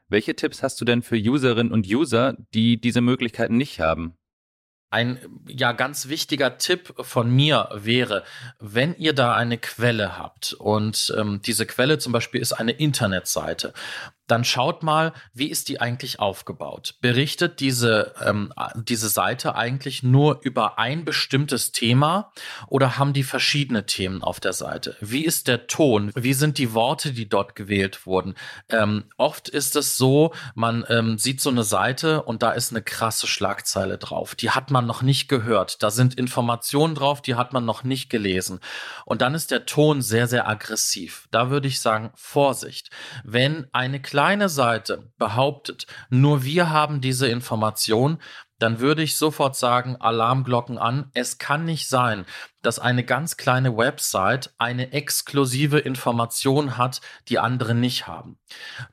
Welche 0.09 0.35
Tipps 0.35 0.61
hast 0.61 0.79
du 0.79 0.85
denn 0.85 1.01
für 1.01 1.15
Userinnen 1.15 1.71
und 1.71 1.87
User, 1.87 2.35
die 2.53 2.79
diese 2.79 3.01
Möglichkeiten 3.01 3.57
nicht 3.57 3.79
haben? 3.79 4.15
Ein 4.91 5.17
ja 5.47 5.71
ganz 5.71 6.07
wichtiger 6.07 6.59
Tipp 6.59 6.93
von 6.99 7.35
mir 7.35 7.69
wäre, 7.73 8.23
wenn 8.59 8.95
ihr 8.95 9.13
da 9.13 9.33
eine 9.33 9.57
Quelle 9.57 10.19
habt 10.19 10.53
und 10.53 11.11
ähm, 11.17 11.41
diese 11.43 11.65
Quelle 11.65 11.97
zum 11.97 12.13
Beispiel 12.13 12.41
ist 12.41 12.53
eine 12.53 12.73
Internetseite 12.73 13.73
dann 14.33 14.43
schaut 14.43 14.81
mal, 14.81 15.13
wie 15.35 15.51
ist 15.51 15.69
die 15.69 15.79
eigentlich 15.79 16.19
aufgebaut? 16.19 16.95
Berichtet 17.01 17.59
diese, 17.59 18.15
ähm, 18.25 18.51
diese 18.73 19.07
Seite 19.07 19.53
eigentlich 19.53 20.01
nur 20.01 20.39
über 20.41 20.79
ein 20.79 21.05
bestimmtes 21.05 21.71
Thema 21.71 22.31
oder 22.65 22.97
haben 22.97 23.13
die 23.13 23.21
verschiedene 23.21 23.85
Themen 23.85 24.23
auf 24.23 24.39
der 24.39 24.53
Seite? 24.53 24.97
Wie 25.01 25.23
ist 25.23 25.47
der 25.47 25.67
Ton? 25.67 26.11
Wie 26.15 26.33
sind 26.33 26.57
die 26.57 26.73
Worte, 26.73 27.13
die 27.13 27.29
dort 27.29 27.53
gewählt 27.53 28.07
wurden? 28.07 28.33
Ähm, 28.69 29.03
oft 29.17 29.49
ist 29.49 29.75
es 29.75 29.97
so, 29.97 30.33
man 30.55 30.83
ähm, 30.89 31.19
sieht 31.19 31.39
so 31.39 31.51
eine 31.51 31.63
Seite 31.63 32.23
und 32.23 32.41
da 32.41 32.53
ist 32.53 32.71
eine 32.71 32.81
krasse 32.81 33.27
Schlagzeile 33.27 33.99
drauf. 33.99 34.33
Die 34.33 34.49
hat 34.49 34.71
man 34.71 34.87
noch 34.87 35.03
nicht 35.03 35.27
gehört. 35.27 35.83
Da 35.83 35.91
sind 35.91 36.15
Informationen 36.15 36.95
drauf, 36.95 37.21
die 37.21 37.35
hat 37.35 37.53
man 37.53 37.65
noch 37.65 37.83
nicht 37.83 38.09
gelesen. 38.09 38.61
Und 39.05 39.21
dann 39.21 39.35
ist 39.35 39.51
der 39.51 39.67
Ton 39.67 40.01
sehr, 40.01 40.27
sehr 40.27 40.49
aggressiv. 40.49 41.27
Da 41.29 41.51
würde 41.51 41.67
ich 41.67 41.79
sagen, 41.79 42.09
Vorsicht. 42.15 42.89
Wenn 43.23 43.67
eine 43.73 44.01
kleine 44.23 44.47
Seite 44.47 45.11
behauptet, 45.17 45.85
nur 46.09 46.45
wir 46.45 46.69
haben 46.69 47.01
diese 47.01 47.27
Information, 47.27 48.19
dann 48.63 48.79
würde 48.79 49.03
ich 49.03 49.17
sofort 49.17 49.57
sagen, 49.57 49.97
Alarmglocken 49.99 50.77
an. 50.77 51.11
Es 51.13 51.37
kann 51.37 51.65
nicht 51.65 51.89
sein, 51.89 52.25
dass 52.61 52.79
eine 52.79 53.03
ganz 53.03 53.35
kleine 53.35 53.75
Website 53.75 54.53
eine 54.57 54.93
exklusive 54.93 55.79
Information 55.79 56.77
hat, 56.77 57.01
die 57.27 57.39
andere 57.39 57.75
nicht 57.75 58.07
haben. 58.07 58.39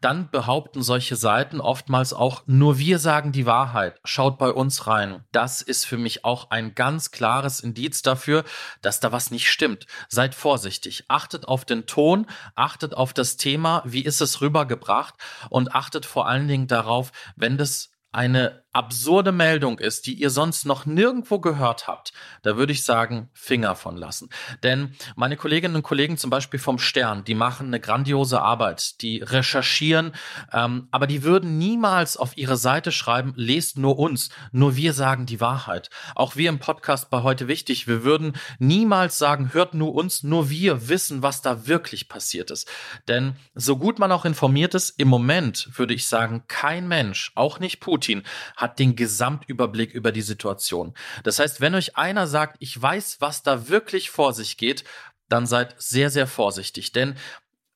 Dann 0.00 0.28
behaupten 0.28 0.82
solche 0.82 1.14
Seiten 1.14 1.60
oftmals 1.60 2.12
auch, 2.12 2.42
nur 2.46 2.78
wir 2.78 2.98
sagen 2.98 3.30
die 3.30 3.46
Wahrheit, 3.46 4.00
schaut 4.02 4.38
bei 4.38 4.50
uns 4.50 4.88
rein. 4.88 5.24
Das 5.30 5.62
ist 5.62 5.86
für 5.86 5.98
mich 5.98 6.24
auch 6.24 6.50
ein 6.50 6.74
ganz 6.74 7.12
klares 7.12 7.60
Indiz 7.60 8.02
dafür, 8.02 8.42
dass 8.82 8.98
da 8.98 9.12
was 9.12 9.30
nicht 9.30 9.48
stimmt. 9.48 9.86
Seid 10.08 10.34
vorsichtig, 10.34 11.04
achtet 11.06 11.46
auf 11.46 11.64
den 11.64 11.86
Ton, 11.86 12.26
achtet 12.56 12.92
auf 12.92 13.12
das 13.12 13.36
Thema, 13.36 13.84
wie 13.86 14.02
ist 14.02 14.20
es 14.20 14.40
rübergebracht 14.40 15.14
und 15.48 15.76
achtet 15.76 16.06
vor 16.06 16.26
allen 16.26 16.48
Dingen 16.48 16.66
darauf, 16.66 17.12
wenn 17.36 17.56
das 17.56 17.92
eine 18.12 18.64
absurde 18.72 19.32
Meldung 19.32 19.78
ist, 19.78 20.06
die 20.06 20.14
ihr 20.14 20.30
sonst 20.30 20.64
noch 20.64 20.86
nirgendwo 20.86 21.40
gehört 21.40 21.88
habt, 21.88 22.12
da 22.42 22.56
würde 22.56 22.72
ich 22.72 22.84
sagen, 22.84 23.28
Finger 23.32 23.74
von 23.74 23.96
lassen. 23.96 24.28
Denn 24.62 24.94
meine 25.16 25.36
Kolleginnen 25.36 25.74
und 25.76 25.82
Kollegen 25.82 26.18
zum 26.18 26.30
Beispiel 26.30 26.60
vom 26.60 26.78
Stern, 26.78 27.24
die 27.24 27.34
machen 27.34 27.66
eine 27.66 27.80
grandiose 27.80 28.40
Arbeit, 28.40 29.00
die 29.02 29.22
recherchieren, 29.22 30.12
ähm, 30.52 30.88
aber 30.92 31.06
die 31.06 31.24
würden 31.24 31.58
niemals 31.58 32.16
auf 32.16 32.36
ihre 32.36 32.56
Seite 32.56 32.92
schreiben, 32.92 33.32
lest 33.36 33.76
nur 33.76 33.98
uns, 33.98 34.30
nur 34.52 34.76
wir 34.76 34.92
sagen 34.92 35.26
die 35.26 35.40
Wahrheit. 35.40 35.90
Auch 36.14 36.36
wir 36.36 36.48
im 36.48 36.60
Podcast 36.60 37.10
bei 37.10 37.22
heute 37.22 37.48
wichtig, 37.48 37.88
wir 37.88 38.04
würden 38.04 38.34
niemals 38.58 39.18
sagen, 39.18 39.52
hört 39.52 39.74
nur 39.74 39.94
uns, 39.94 40.22
nur 40.22 40.48
wir 40.48 40.88
wissen, 40.88 41.22
was 41.22 41.42
da 41.42 41.66
wirklich 41.66 42.08
passiert 42.08 42.50
ist. 42.52 42.70
Denn 43.08 43.34
so 43.54 43.76
gut 43.76 43.98
man 43.98 44.12
auch 44.12 44.24
informiert 44.24 44.74
ist, 44.74 44.90
im 45.00 45.08
Moment 45.08 45.70
würde 45.76 45.94
ich 45.94 46.06
sagen, 46.06 46.44
kein 46.46 46.86
Mensch, 46.86 47.32
auch 47.34 47.58
nicht 47.58 47.80
Putin, 47.80 48.22
hat 48.60 48.78
den 48.78 48.94
Gesamtüberblick 48.94 49.92
über 49.92 50.12
die 50.12 50.22
Situation. 50.22 50.94
Das 51.24 51.38
heißt, 51.38 51.60
wenn 51.60 51.74
euch 51.74 51.96
einer 51.96 52.26
sagt, 52.26 52.56
ich 52.60 52.80
weiß, 52.80 53.16
was 53.20 53.42
da 53.42 53.68
wirklich 53.68 54.10
vor 54.10 54.32
sich 54.34 54.56
geht, 54.56 54.84
dann 55.28 55.46
seid 55.46 55.74
sehr, 55.78 56.10
sehr 56.10 56.26
vorsichtig, 56.26 56.92
denn 56.92 57.14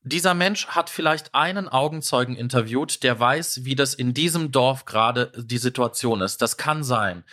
dieser 0.07 0.35
Mensch 0.35 0.67
hat 0.67 0.91
vielleicht 0.91 1.35
einen 1.35 1.67
Augenzeugen 1.67 2.37
interviewt, 2.37 3.03
der 3.03 3.19
weiß, 3.19 3.65
wie 3.65 3.75
das 3.75 3.95
in 3.95 4.13
diesem 4.13 4.53
Dorf 4.53 4.85
gerade 4.85 5.33
die 5.35 5.57
Situation 5.57 6.21
ist. 6.21 6.43
Das 6.43 6.59
kann 6.59 6.85
sein 6.85 7.25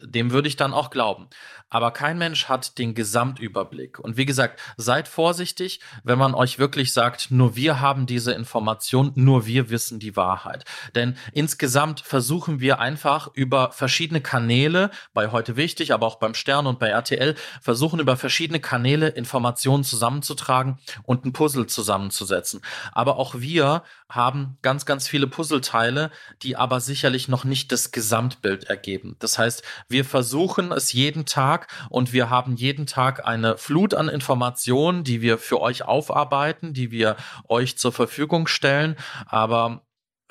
dem 0.00 0.30
würde 0.30 0.48
ich 0.48 0.56
dann 0.56 0.72
auch 0.72 0.90
glauben. 0.90 1.28
Aber 1.72 1.90
kein 1.90 2.18
Mensch 2.18 2.50
hat 2.50 2.76
den 2.76 2.94
Gesamtüberblick. 2.94 3.98
Und 3.98 4.18
wie 4.18 4.26
gesagt, 4.26 4.60
seid 4.76 5.08
vorsichtig, 5.08 5.80
wenn 6.04 6.18
man 6.18 6.34
euch 6.34 6.58
wirklich 6.58 6.92
sagt, 6.92 7.30
nur 7.30 7.56
wir 7.56 7.80
haben 7.80 8.04
diese 8.04 8.32
Information, 8.32 9.12
nur 9.14 9.46
wir 9.46 9.70
wissen 9.70 9.98
die 9.98 10.14
Wahrheit. 10.14 10.66
Denn 10.94 11.16
insgesamt 11.32 12.00
versuchen 12.00 12.60
wir 12.60 12.78
einfach 12.78 13.30
über 13.32 13.72
verschiedene 13.72 14.20
Kanäle, 14.20 14.90
bei 15.14 15.30
heute 15.30 15.56
wichtig, 15.56 15.94
aber 15.94 16.06
auch 16.06 16.16
beim 16.16 16.34
Stern 16.34 16.66
und 16.66 16.78
bei 16.78 16.88
RTL, 16.88 17.36
versuchen 17.62 18.00
über 18.00 18.18
verschiedene 18.18 18.60
Kanäle 18.60 19.08
Informationen 19.08 19.82
zusammenzutragen 19.82 20.78
und 21.04 21.24
ein 21.24 21.32
Puzzle 21.32 21.66
zusammenzusetzen. 21.66 22.60
Aber 22.92 23.16
auch 23.16 23.36
wir 23.36 23.82
haben 24.10 24.58
ganz, 24.60 24.84
ganz 24.84 25.08
viele 25.08 25.26
Puzzleteile, 25.26 26.10
die 26.42 26.54
aber 26.56 26.80
sicherlich 26.80 27.28
noch 27.28 27.44
nicht 27.44 27.72
das 27.72 27.92
Gesamtbild 27.92 28.64
ergeben. 28.64 29.16
Das 29.20 29.38
heißt, 29.38 29.62
wir 29.88 30.04
versuchen 30.04 30.72
es 30.72 30.92
jeden 30.92 31.24
Tag 31.24 31.68
und 31.90 32.12
wir 32.12 32.30
haben 32.30 32.56
jeden 32.56 32.86
Tag 32.86 33.26
eine 33.26 33.56
Flut 33.56 33.94
an 33.94 34.08
Informationen, 34.08 35.04
die 35.04 35.22
wir 35.22 35.38
für 35.38 35.60
euch 35.60 35.84
aufarbeiten, 35.84 36.74
die 36.74 36.90
wir 36.90 37.16
euch 37.48 37.76
zur 37.78 37.92
Verfügung 37.92 38.46
stellen. 38.46 38.96
Aber 39.26 39.82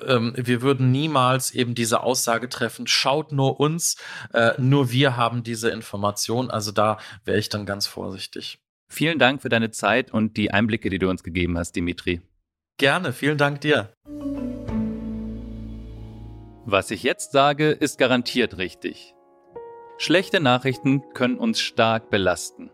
ähm, 0.06 0.34
wir 0.36 0.62
würden 0.62 0.90
niemals 0.90 1.52
eben 1.52 1.74
diese 1.74 2.02
Aussage 2.02 2.48
treffen, 2.48 2.86
schaut 2.86 3.32
nur 3.32 3.60
uns, 3.60 3.96
äh, 4.32 4.52
nur 4.58 4.90
wir 4.90 5.16
haben 5.16 5.42
diese 5.42 5.70
Information. 5.70 6.50
Also 6.50 6.72
da 6.72 6.98
wäre 7.24 7.38
ich 7.38 7.48
dann 7.48 7.66
ganz 7.66 7.86
vorsichtig. 7.86 8.58
Vielen 8.90 9.18
Dank 9.18 9.40
für 9.40 9.48
deine 9.48 9.70
Zeit 9.70 10.12
und 10.12 10.36
die 10.36 10.50
Einblicke, 10.50 10.90
die 10.90 10.98
du 10.98 11.08
uns 11.08 11.22
gegeben 11.22 11.56
hast, 11.56 11.72
Dimitri. 11.72 12.20
Gerne, 12.78 13.12
vielen 13.12 13.38
Dank 13.38 13.60
dir. 13.62 13.92
Was 16.64 16.90
ich 16.90 17.02
jetzt 17.02 17.32
sage, 17.32 17.70
ist 17.70 17.98
garantiert 17.98 18.58
richtig. 18.58 19.14
Schlechte 19.98 20.40
Nachrichten 20.40 21.02
können 21.14 21.38
uns 21.38 21.60
stark 21.60 22.10
belasten. 22.10 22.70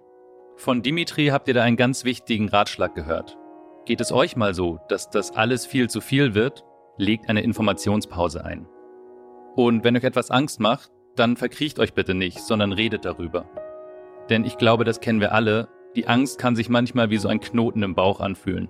Von 0.56 0.82
Dimitri 0.82 1.26
habt 1.26 1.48
ihr 1.48 1.54
da 1.54 1.62
einen 1.62 1.76
ganz 1.76 2.04
wichtigen 2.04 2.48
Ratschlag 2.48 2.94
gehört. 2.94 3.36
Geht 3.84 4.00
es 4.00 4.12
euch 4.12 4.36
mal 4.36 4.54
so, 4.54 4.80
dass 4.88 5.10
das 5.10 5.32
alles 5.32 5.66
viel 5.66 5.88
zu 5.90 6.00
viel 6.00 6.34
wird, 6.34 6.64
legt 6.96 7.28
eine 7.28 7.42
Informationspause 7.42 8.44
ein. 8.44 8.66
Und 9.56 9.84
wenn 9.84 9.96
euch 9.96 10.04
etwas 10.04 10.30
Angst 10.30 10.60
macht, 10.60 10.90
dann 11.16 11.36
verkriecht 11.36 11.78
euch 11.78 11.94
bitte 11.94 12.14
nicht, 12.14 12.40
sondern 12.40 12.72
redet 12.72 13.04
darüber. 13.04 13.48
Denn 14.30 14.44
ich 14.44 14.56
glaube, 14.56 14.84
das 14.84 15.00
kennen 15.00 15.20
wir 15.20 15.32
alle, 15.32 15.68
die 15.96 16.06
Angst 16.06 16.38
kann 16.38 16.54
sich 16.54 16.68
manchmal 16.68 17.10
wie 17.10 17.16
so 17.16 17.28
ein 17.28 17.40
Knoten 17.40 17.82
im 17.82 17.94
Bauch 17.94 18.20
anfühlen. 18.20 18.68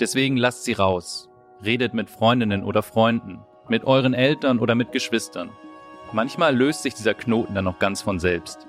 Deswegen 0.00 0.36
lasst 0.36 0.64
sie 0.64 0.72
raus. 0.72 1.28
Redet 1.64 1.92
mit 1.92 2.08
Freundinnen 2.08 2.64
oder 2.64 2.82
Freunden, 2.82 3.40
mit 3.68 3.84
euren 3.84 4.14
Eltern 4.14 4.60
oder 4.60 4.74
mit 4.74 4.92
Geschwistern. 4.92 5.50
Manchmal 6.12 6.56
löst 6.56 6.82
sich 6.82 6.94
dieser 6.94 7.14
Knoten 7.14 7.54
dann 7.54 7.64
noch 7.64 7.78
ganz 7.78 8.00
von 8.00 8.18
selbst. 8.18 8.66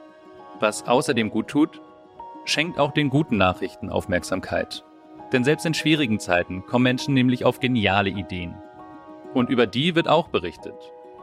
Was 0.59 0.87
außerdem 0.87 1.29
gut 1.29 1.47
tut, 1.47 1.81
schenkt 2.45 2.79
auch 2.79 2.91
den 2.91 3.09
guten 3.09 3.37
Nachrichten 3.37 3.89
Aufmerksamkeit. 3.89 4.83
Denn 5.31 5.43
selbst 5.43 5.65
in 5.65 5.73
schwierigen 5.73 6.19
Zeiten 6.19 6.65
kommen 6.65 6.83
Menschen 6.83 7.13
nämlich 7.13 7.45
auf 7.45 7.59
geniale 7.59 8.09
Ideen. 8.09 8.55
Und 9.33 9.49
über 9.49 9.67
die 9.67 9.95
wird 9.95 10.07
auch 10.07 10.27
berichtet. 10.27 10.75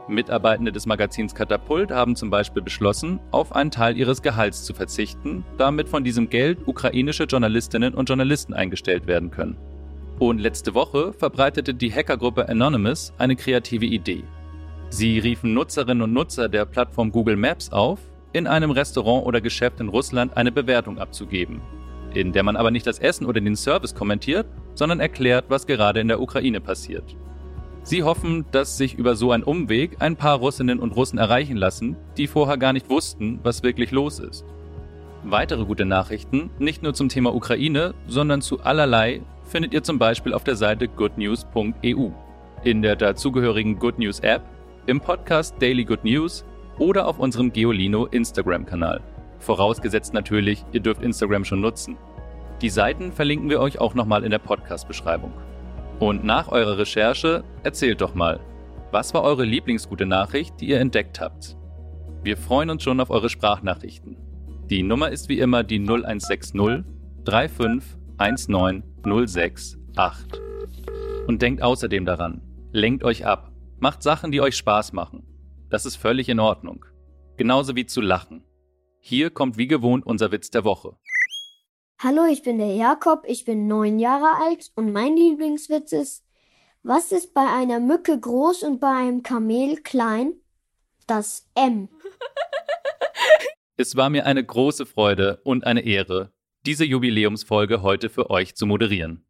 Mitarbeitende 0.07 0.71
des 0.71 0.85
Magazins 0.85 1.35
Katapult 1.35 1.91
haben 1.91 2.15
zum 2.15 2.29
Beispiel 2.29 2.63
beschlossen, 2.63 3.19
auf 3.31 3.53
einen 3.53 3.71
Teil 3.71 3.97
ihres 3.97 4.21
Gehalts 4.21 4.63
zu 4.63 4.73
verzichten, 4.73 5.43
damit 5.57 5.89
von 5.89 6.03
diesem 6.03 6.29
Geld 6.29 6.59
ukrainische 6.65 7.25
Journalistinnen 7.25 7.93
und 7.93 8.07
Journalisten 8.07 8.53
eingestellt 8.53 9.05
werden 9.05 9.31
können. 9.31 9.57
Und 10.17 10.39
letzte 10.39 10.73
Woche 10.73 11.13
verbreitete 11.13 11.73
die 11.73 11.93
Hackergruppe 11.93 12.47
Anonymous 12.47 13.13
eine 13.17 13.35
kreative 13.35 13.85
Idee. 13.85 14.23
Sie 14.89 15.19
riefen 15.19 15.53
Nutzerinnen 15.53 16.01
und 16.01 16.13
Nutzer 16.13 16.47
der 16.47 16.65
Plattform 16.65 17.11
Google 17.11 17.35
Maps 17.35 17.71
auf, 17.71 17.99
in 18.33 18.47
einem 18.47 18.71
Restaurant 18.71 19.25
oder 19.25 19.41
Geschäft 19.41 19.79
in 19.79 19.89
Russland 19.89 20.37
eine 20.37 20.51
Bewertung 20.51 20.97
abzugeben, 20.97 21.61
in 22.13 22.31
der 22.31 22.43
man 22.43 22.55
aber 22.55 22.71
nicht 22.71 22.87
das 22.87 22.99
Essen 22.99 23.25
oder 23.25 23.41
den 23.41 23.55
Service 23.55 23.93
kommentiert, 23.93 24.47
sondern 24.75 24.99
erklärt, 24.99 25.45
was 25.49 25.67
gerade 25.67 25.99
in 25.99 26.07
der 26.07 26.21
Ukraine 26.21 26.61
passiert. 26.61 27.15
Sie 27.83 28.03
hoffen, 28.03 28.45
dass 28.51 28.77
sich 28.77 28.95
über 28.95 29.15
so 29.15 29.31
einen 29.31 29.43
Umweg 29.43 29.97
ein 29.99 30.15
paar 30.15 30.37
Russinnen 30.37 30.79
und 30.79 30.95
Russen 30.95 31.19
erreichen 31.19 31.57
lassen, 31.57 31.95
die 32.17 32.27
vorher 32.27 32.57
gar 32.57 32.73
nicht 32.73 32.89
wussten, 32.89 33.39
was 33.43 33.63
wirklich 33.63 33.91
los 33.91 34.19
ist. 34.19 34.45
Weitere 35.23 35.65
gute 35.65 35.85
Nachrichten, 35.85 36.49
nicht 36.59 36.83
nur 36.83 36.93
zum 36.93 37.09
Thema 37.09 37.33
Ukraine, 37.33 37.93
sondern 38.07 38.41
zu 38.41 38.61
allerlei 38.61 39.21
findet 39.43 39.73
ihr 39.73 39.83
zum 39.83 39.99
Beispiel 39.99 40.33
auf 40.33 40.43
der 40.43 40.55
Seite 40.55 40.87
goodnews.eu, 40.87 42.09
in 42.63 42.81
der 42.81 42.95
dazugehörigen 42.95 43.79
Good 43.79 43.99
News 43.99 44.19
App, 44.19 44.43
im 44.87 45.01
Podcast 45.01 45.55
Daily 45.59 45.83
Good 45.83 46.05
News 46.05 46.45
oder 46.79 47.07
auf 47.07 47.19
unserem 47.19 47.51
Geolino 47.51 48.05
Instagram-Kanal. 48.05 49.01
Vorausgesetzt 49.39 50.13
natürlich, 50.13 50.63
ihr 50.71 50.79
dürft 50.79 51.01
Instagram 51.01 51.43
schon 51.43 51.59
nutzen. 51.59 51.97
Die 52.61 52.69
Seiten 52.69 53.11
verlinken 53.11 53.49
wir 53.49 53.59
euch 53.59 53.79
auch 53.79 53.93
nochmal 53.95 54.23
in 54.23 54.31
der 54.31 54.39
Podcast-Beschreibung. 54.39 55.33
Und 55.99 56.23
nach 56.23 56.47
eurer 56.47 56.77
Recherche 56.77 57.43
erzählt 57.63 57.99
doch 57.99 58.15
mal, 58.15 58.39
was 58.91 59.13
war 59.13 59.23
eure 59.23 59.43
Lieblingsgute 59.43 60.05
Nachricht, 60.05 60.61
die 60.61 60.69
ihr 60.69 60.79
entdeckt 60.79 61.19
habt? 61.19 61.57
Wir 62.23 62.37
freuen 62.37 62.69
uns 62.69 62.83
schon 62.83 63.01
auf 63.01 63.09
eure 63.09 63.29
Sprachnachrichten. 63.29 64.15
Die 64.69 64.83
Nummer 64.83 65.09
ist 65.09 65.27
wie 65.27 65.39
immer 65.39 65.63
die 65.63 65.79
0160 65.79 66.85
3519 67.25 68.83
068. 69.03 69.77
Und 71.27 71.41
denkt 71.41 71.61
außerdem 71.61 72.05
daran, 72.05 72.41
lenkt 72.71 73.03
euch 73.03 73.25
ab, 73.25 73.51
macht 73.79 74.03
Sachen, 74.03 74.31
die 74.31 74.41
euch 74.41 74.55
Spaß 74.55 74.93
machen. 74.93 75.23
Das 75.69 75.85
ist 75.85 75.95
völlig 75.95 76.29
in 76.29 76.39
Ordnung. 76.39 76.85
Genauso 77.37 77.75
wie 77.75 77.85
zu 77.85 78.01
lachen. 78.01 78.43
Hier 78.99 79.29
kommt 79.29 79.57
wie 79.57 79.67
gewohnt 79.67 80.05
unser 80.05 80.31
Witz 80.31 80.49
der 80.49 80.63
Woche. 80.63 80.97
Hallo, 81.99 82.25
ich 82.25 82.43
bin 82.43 82.57
der 82.57 82.75
Jakob, 82.75 83.23
ich 83.27 83.45
bin 83.45 83.67
neun 83.67 83.99
Jahre 83.99 84.43
alt 84.43 84.71
und 84.75 84.91
mein 84.91 85.15
Lieblingswitz 85.15 85.91
ist, 85.91 86.23
was 86.83 87.11
ist 87.11 87.33
bei 87.33 87.45
einer 87.45 87.79
Mücke 87.79 88.19
groß 88.19 88.63
und 88.63 88.79
bei 88.79 88.95
einem 88.95 89.23
Kamel 89.23 89.77
klein? 89.81 90.33
Das 91.07 91.49
M. 91.55 91.89
Es 93.77 93.95
war 93.95 94.09
mir 94.09 94.25
eine 94.25 94.43
große 94.43 94.85
Freude 94.85 95.39
und 95.43 95.65
eine 95.65 95.81
Ehre, 95.81 96.33
diese 96.65 96.83
Jubiläumsfolge 96.83 97.81
heute 97.81 98.09
für 98.09 98.29
euch 98.29 98.55
zu 98.55 98.65
moderieren. 98.65 99.25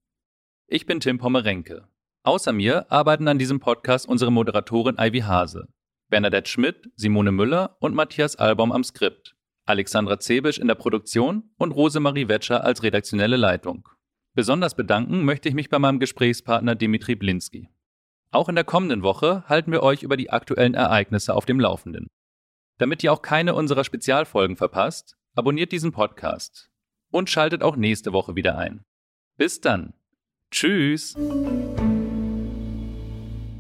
Ich 0.68 0.86
bin 0.86 1.00
Tim 1.00 1.18
Pommerenke. 1.18 1.88
Außer 2.28 2.52
mir 2.52 2.92
arbeiten 2.92 3.30
an 3.30 3.40
diesem 3.40 3.62
Podcast 3.62 4.06
unsere 4.06 4.34
Moderatorin 4.34 4.98
Ivy 5.00 5.22
Hase, 5.22 5.70
Bernadette 6.10 6.50
Schmidt, 6.50 6.92
Simone 6.98 7.32
Müller 7.32 7.78
und 7.80 7.96
Matthias 7.96 8.36
Albaum 8.36 8.74
am 8.74 8.84
Skript, 8.84 9.38
Alexandra 9.66 10.20
Zebisch 10.20 10.58
in 10.58 10.68
der 10.68 10.76
Produktion 10.76 11.52
und 11.56 11.72
Rosemarie 11.72 12.28
Wetscher 12.28 12.66
als 12.66 12.84
redaktionelle 12.84 13.38
Leitung. 13.38 13.88
Besonders 14.34 14.76
bedanken 14.76 15.24
möchte 15.24 15.48
ich 15.48 15.56
mich 15.56 15.70
bei 15.70 15.80
meinem 15.80 16.02
Gesprächspartner 16.02 16.76
Dimitri 16.76 17.16
Blinski. 17.16 17.70
Auch 18.32 18.50
in 18.50 18.56
der 18.56 18.66
kommenden 18.66 19.04
Woche 19.04 19.46
halten 19.48 19.72
wir 19.72 19.82
euch 19.82 20.04
über 20.04 20.18
die 20.18 20.30
aktuellen 20.30 20.74
Ereignisse 20.74 21.34
auf 21.34 21.46
dem 21.46 21.62
Laufenden. 21.62 22.08
Damit 22.78 23.06
ihr 23.06 23.14
auch 23.14 23.22
keine 23.22 23.56
unserer 23.56 23.86
Spezialfolgen 23.86 24.58
verpasst, 24.58 25.16
abonniert 25.34 25.72
diesen 25.72 25.94
Podcast 25.94 26.70
und 27.10 27.30
schaltet 27.30 27.64
auch 27.64 27.78
nächste 27.78 28.12
Woche 28.12 28.36
wieder 28.36 28.58
ein. 28.58 28.84
Bis 29.38 29.62
dann. 29.62 29.94
Tschüss. 30.52 31.16